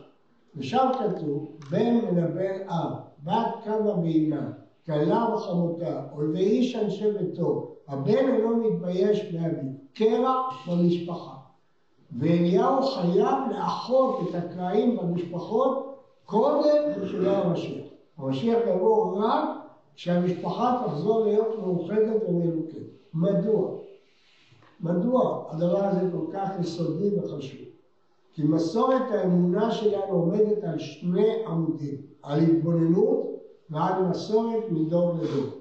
ושם 0.55 0.88
כתוב, 0.99 1.57
בן 1.71 1.95
מנבל 1.95 2.62
אב, 2.67 2.93
בת 3.23 3.63
קמה 3.63 3.93
באימה, 3.93 4.51
כלה 4.85 5.35
וחמותה, 5.35 6.03
אויבי 6.12 6.39
איש 6.39 6.75
אנשי 6.75 7.12
ביתו, 7.12 7.67
הבן 7.88 8.33
אינו 8.33 8.57
מתבייש 8.57 9.33
באביו, 9.33 9.71
קרע 9.93 10.41
במשפחה. 10.67 11.35
ואליהו 12.19 12.81
חייב 12.83 13.38
לאחות 13.51 14.19
את 14.29 14.35
הקרעים 14.35 14.97
במשפחות 14.97 15.95
קודם 16.25 17.07
שיבוא 17.07 17.31
המשיח. 17.31 17.85
המשיח 18.17 18.59
יבוא 18.67 19.23
רק 19.23 19.58
כשהמשפחה 19.99 20.81
תחזור 20.85 21.25
להיות 21.25 21.59
מאוחדת 21.59 22.23
ומלוכדת. 22.27 22.81
מדוע? 23.13 23.71
מדוע 24.79 25.49
הדבר 25.51 25.85
הזה 25.85 25.99
כל 26.12 26.25
כך 26.33 26.49
יסודי 26.59 27.19
וחשוב? 27.19 27.67
כי 28.33 28.43
מסורת 28.43 29.12
האמונה 29.12 29.71
שלנו 29.71 30.13
עומדת 30.13 30.63
על 30.63 30.79
שני 30.79 31.45
עמודים, 31.47 31.95
על 32.23 32.39
התבוננות 32.39 33.25
ועל 33.69 34.03
מסורת 34.03 34.63
מדור 34.69 35.13
לדור. 35.13 35.51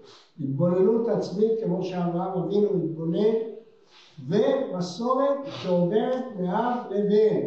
התבוננות 0.41 1.09
עצמית, 1.09 1.53
כמו 1.65 1.83
שאברהם 1.83 2.43
אבינו 2.43 2.69
התבונן 2.85 3.37
ומסורת 4.29 5.39
שעוברת 5.47 6.25
מאב 6.41 6.77
לבן. 6.91 7.47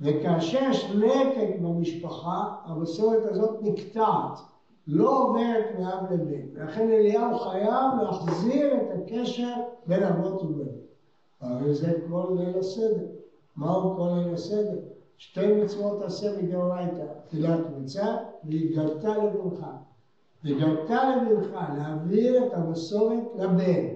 וכאשר 0.00 0.60
יש 0.70 0.90
נתק 0.90 1.60
במשפחה, 1.60 2.54
המסורת 2.64 3.24
הזאת 3.24 3.62
נקטעת, 3.62 4.49
לא 4.92 5.22
עוברת 5.22 5.78
מאב 5.78 6.12
לבן. 6.12 6.42
ולכן 6.54 6.90
אליהו 6.90 7.38
חייב 7.38 7.84
להחזיר 8.02 8.74
את 8.74 8.88
הקשר 8.94 9.54
בין 9.86 10.02
אבות 10.02 10.42
ובנים. 10.42 10.80
הרי 11.40 11.74
זה 11.74 11.98
כל 12.10 12.36
ליל 12.38 12.58
הסדר. 12.58 13.06
מהו 13.56 13.96
כל 13.96 14.08
ליל 14.16 14.34
הסדר? 14.34 14.78
שתי 15.16 15.52
מצוות 15.52 16.02
עשה 16.02 16.42
מדאורייתא, 16.42 17.04
תפילת 17.26 17.60
מצה 17.78 18.16
והתגלתה 18.44 19.16
לבנך. 19.16 19.66
והתגלתה 20.44 21.16
לבנך 21.16 21.50
להעביר 21.52 22.46
את 22.46 22.54
המסורת 22.54 23.24
לבן. 23.34 23.86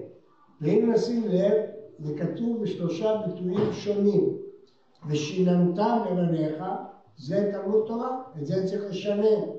ואם 0.61 0.91
נשים 0.93 1.27
לב, 1.27 1.53
זה 1.99 2.17
כתוב 2.17 2.61
בשלושה 2.61 3.21
ביטויים 3.25 3.73
שונים. 3.73 4.37
ושיננתם 5.07 5.99
לבניך, 6.11 6.63
זה 7.17 7.51
תלמוד 7.51 7.83
תורה, 7.87 8.21
את 8.37 8.45
זה 8.45 8.67
צריך 8.67 8.83
לשנן. 8.89 9.54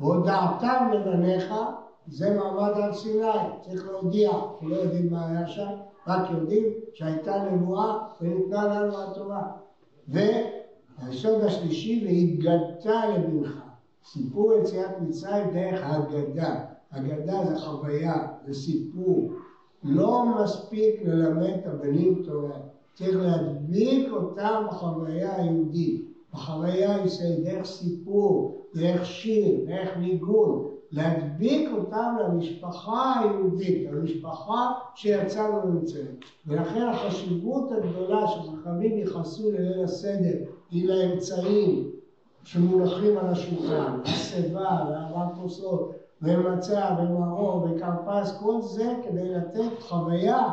והודעתם 0.00 0.90
לבניך, 0.92 1.54
זה 2.06 2.34
מעמד 2.34 2.70
הר 2.70 2.92
סיני, 2.92 3.26
צריך 3.60 3.88
להודיע, 3.88 4.30
אנחנו 4.30 4.68
לא 4.68 4.76
יודעים 4.76 5.10
מה 5.10 5.26
היה 5.26 5.46
שם, 5.46 5.70
רק 6.06 6.30
יודעים 6.30 6.64
שהייתה 6.94 7.44
נבואה 7.52 7.98
וניתנה 8.20 8.80
לנו 8.80 9.02
התורה. 9.02 9.42
והיסוד 10.08 11.42
השלישי, 11.42 12.04
והתגלתה 12.06 13.00
לבנך. 13.08 13.62
סיפור 14.04 14.52
יציאת 14.52 15.00
מצרים 15.00 15.50
דרך 15.50 15.80
הגדה. 15.82 16.64
הגדה 16.92 17.44
זה 17.46 17.60
חוויה, 17.60 18.26
זה 18.46 18.54
סיפור, 18.54 19.32
לא 19.84 20.24
מספיק 20.42 21.02
ללמד 21.04 21.50
את 21.60 21.66
הבנים 21.66 22.22
תורה, 22.24 22.56
צריך 22.94 23.16
להדביק 23.16 24.12
אותם 24.12 24.64
בחוויה 24.66 25.36
היהודית, 25.36 26.12
בחוויה 26.32 26.94
הישראלית, 26.94 27.44
דרך 27.44 27.64
סיפור, 27.64 28.66
דרך 28.74 29.06
שיר, 29.06 29.64
דרך 29.66 29.96
ניגון, 29.96 30.68
להדביק 30.92 31.70
אותם 31.72 32.16
למשפחה 32.20 33.20
היהודית, 33.20 33.90
למשפחה 33.92 34.72
שיצאנו 34.94 35.66
ממצרים. 35.66 36.16
ולכן 36.46 36.82
החשיבות 36.82 37.72
הגדולה 37.72 38.26
שחכמים 38.28 38.98
ייחסו 38.98 39.50
לליל 39.50 39.84
הסדר 39.84 40.38
היא 40.70 40.88
לאמצעים 40.88 41.90
שמונחים 42.44 43.18
על 43.18 43.26
השולחן, 43.26 44.00
השיבה 44.04 44.86
וארבע 44.88 45.34
כוסות 45.36 45.92
ומצה 46.22 46.96
ומרור 46.98 47.66
וכרפס, 47.70 48.38
כל 48.40 48.62
זה 48.62 48.94
כדי 49.04 49.28
לתת 49.28 49.80
חוויה 49.80 50.50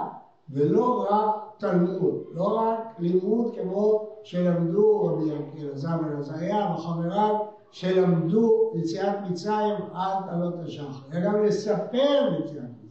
ולא 0.49 1.07
רק 1.09 1.35
תלמוד, 1.57 2.23
לא 2.33 2.43
רק 2.43 2.79
לימוד 2.99 3.55
כמו 3.55 4.08
שלמדו 4.23 5.05
רבי 5.05 5.31
אלעזר 5.57 5.97
בן 5.97 6.17
עזריה 6.19 6.73
וחבריו 6.75 7.35
שלמדו 7.71 8.71
יציאת 8.75 9.15
מצרים 9.29 9.75
עד 9.93 10.23
עלות 10.29 10.53
השחר, 10.65 11.17
אלא 11.17 11.45
לספר 11.45 12.39
יציאת 12.39 12.63
מצרים. 12.63 12.89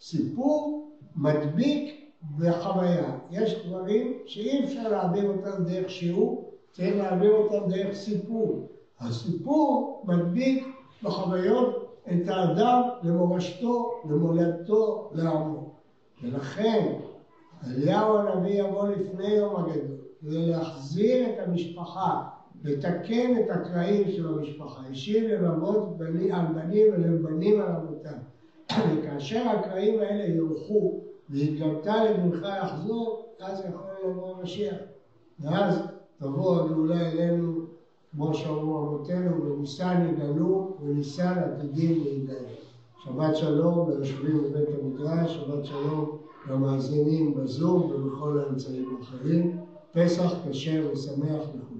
סיפור 0.00 0.90
מדביק 1.16 2.10
בחוויה. 2.38 3.18
יש 3.30 3.66
דברים 3.66 4.12
שאי 4.26 4.64
אפשר 4.64 4.88
להעביר 4.88 5.28
אותם 5.28 5.64
דרך 5.64 5.90
שיעור, 5.90 6.50
צריך 6.72 6.96
להעביר 6.96 7.32
אותם 7.32 7.68
דרך 7.68 7.94
סיפור. 7.94 8.68
הסיפור 9.00 10.02
מדביק 10.06 10.66
בחוויות 11.02 11.98
את 12.12 12.28
האדם 12.28 12.82
למורשתו, 13.02 14.02
למולדתו, 14.10 15.10
לעמו. 15.12 15.70
ולכן 16.22 16.94
אליהו 17.66 18.18
הנביא 18.18 18.62
יבוא 18.62 18.88
לפני 18.88 19.28
יום 19.28 19.56
הגדול 19.56 20.07
כדי 20.20 20.46
להחזיר 20.46 21.26
את 21.28 21.48
המשפחה, 21.48 22.22
לתקן 22.64 23.38
את 23.38 23.50
הקרעים 23.50 24.10
של 24.10 24.28
המשפחה, 24.28 24.82
השאיר 24.90 25.42
לבבות 25.42 25.98
בני, 25.98 26.32
על 26.32 26.46
בנים 26.54 26.86
ולבנים 26.92 27.60
על 27.60 27.72
אבותם. 27.72 28.18
וכאשר 28.72 29.48
הקרעים 29.48 30.00
האלה 30.00 30.34
יורחו 30.34 31.00
והתגלתה 31.30 32.04
לבנך 32.04 32.46
יחזור, 32.62 33.26
אז 33.40 33.60
יכול 33.60 34.10
לבוא 34.10 34.36
המשיח. 34.36 34.74
ואז 35.40 35.82
תבוא 36.18 36.60
הגאולה 36.60 37.10
אלינו 37.10 37.60
כמו 38.12 38.34
שאמרו 38.34 38.78
אבותינו, 38.78 39.42
בניסן 39.42 40.08
יגאלו 40.10 40.76
וניסן 40.82 41.38
עתידים 41.38 42.04
להיגאל. 42.04 42.44
שבת 43.04 43.36
שלום 43.36 43.90
ליושבים 43.90 44.42
בבית 44.42 44.68
המדרש, 44.82 45.34
שבת 45.34 45.64
שלום 45.64 46.18
למאזינים 46.50 47.34
בזום 47.34 47.90
ובכל 47.90 48.40
האמצעים 48.40 48.96
האחרים. 48.98 49.67
פסח 49.91 50.33
כשר 50.49 50.89
ושמח 50.91 51.43
לכולם. 51.53 51.76